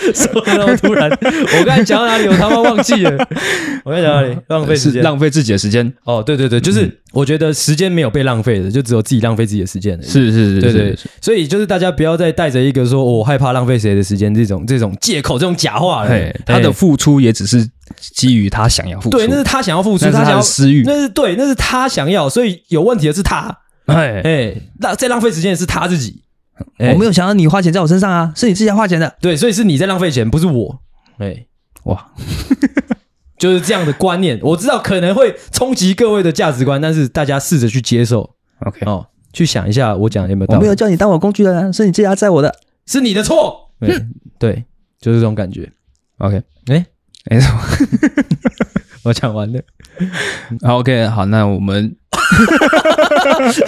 [0.14, 2.26] 说的那么突然，我刚才讲到哪里？
[2.26, 3.10] 我他妈忘记了。
[3.84, 4.36] 我刚才讲哪里？
[4.48, 5.92] 浪费时间，浪费自己的时间。
[6.04, 10.00] 哦，对对对，就是我觉得时间没有被浪费的，就只有自己浪费自己的时间。
[10.02, 10.98] 是是是，对对。
[11.20, 16.32] 所以就是大家不要再带着一个说我害怕浪费谁的时间这种这种借口、这种假话了。
[16.46, 23.54] 他的付出也只是基于他想要付出，对，那是他想要付出，他想要私欲，那是对，那是他想要，所以有问题的是他。
[23.86, 26.22] 哎哎，那再浪费时间的是他自己。
[26.78, 29.16] 我没有想到你花钱在我身上啊，是你自己花钱的。
[29.20, 30.80] 对，所以是你在浪费钱，不是我。
[31.18, 31.46] 哎，
[31.84, 32.12] 哇，
[33.38, 34.38] 就是这样的观念。
[34.42, 38.36] 我知道可能会冲击各位的价值观，但是大家试着去接受。
[38.66, 40.56] OK，哦，去想一下我讲有没有道理。
[40.56, 42.54] 我没有叫你当我工具人，是你自己要载我的，
[42.86, 43.70] 是你的错。
[44.38, 44.64] 对，
[45.00, 45.70] 就是这种感觉。
[46.18, 46.86] OK，哎，
[47.30, 47.48] 没错，
[49.04, 49.60] 我讲完了。
[50.68, 51.96] OK，好，那我们。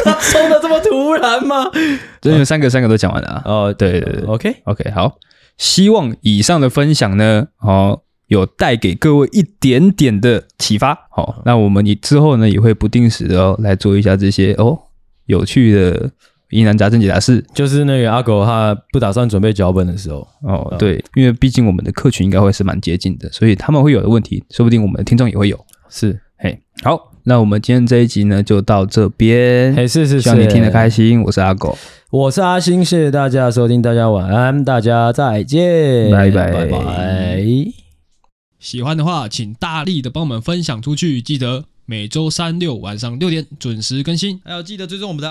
[0.05, 1.71] 他冲的这么突然吗？
[2.21, 3.43] 真的三个三个都讲完了啊！
[3.45, 5.19] 哦，对对对，OK OK，好，
[5.59, 11.07] 希望以上的分享呢，哦，有带给各位一点点的启发。
[11.11, 14.79] 好，那我们以之后呢也会不定时的哦来做一下这些哦
[15.27, 16.11] 有趣的
[16.53, 17.45] 疑难杂症解答室。
[17.53, 25.59] 就是那个阿狗他不打算准备脚本的时候哦，对，因为毕竟我们的客群应该会是蛮接近的，所以他们会有的问题，说不定我们的听众也会有。
[25.89, 27.09] 是，嘿，好。
[27.25, 29.73] 那我们今天这一集呢，就到这边。
[29.77, 31.23] 嘿，是是是，希望你听得开心。
[31.23, 31.79] 我是阿狗，
[32.11, 37.45] 我是阿星，谢谢大家的收听，大家晚安，大家再见，拜拜拜拜。
[38.59, 45.31] 喜欢的话，请大力的帮我们分享出去，记得每周三六晚上六点准时更新，还要记得追踪我们的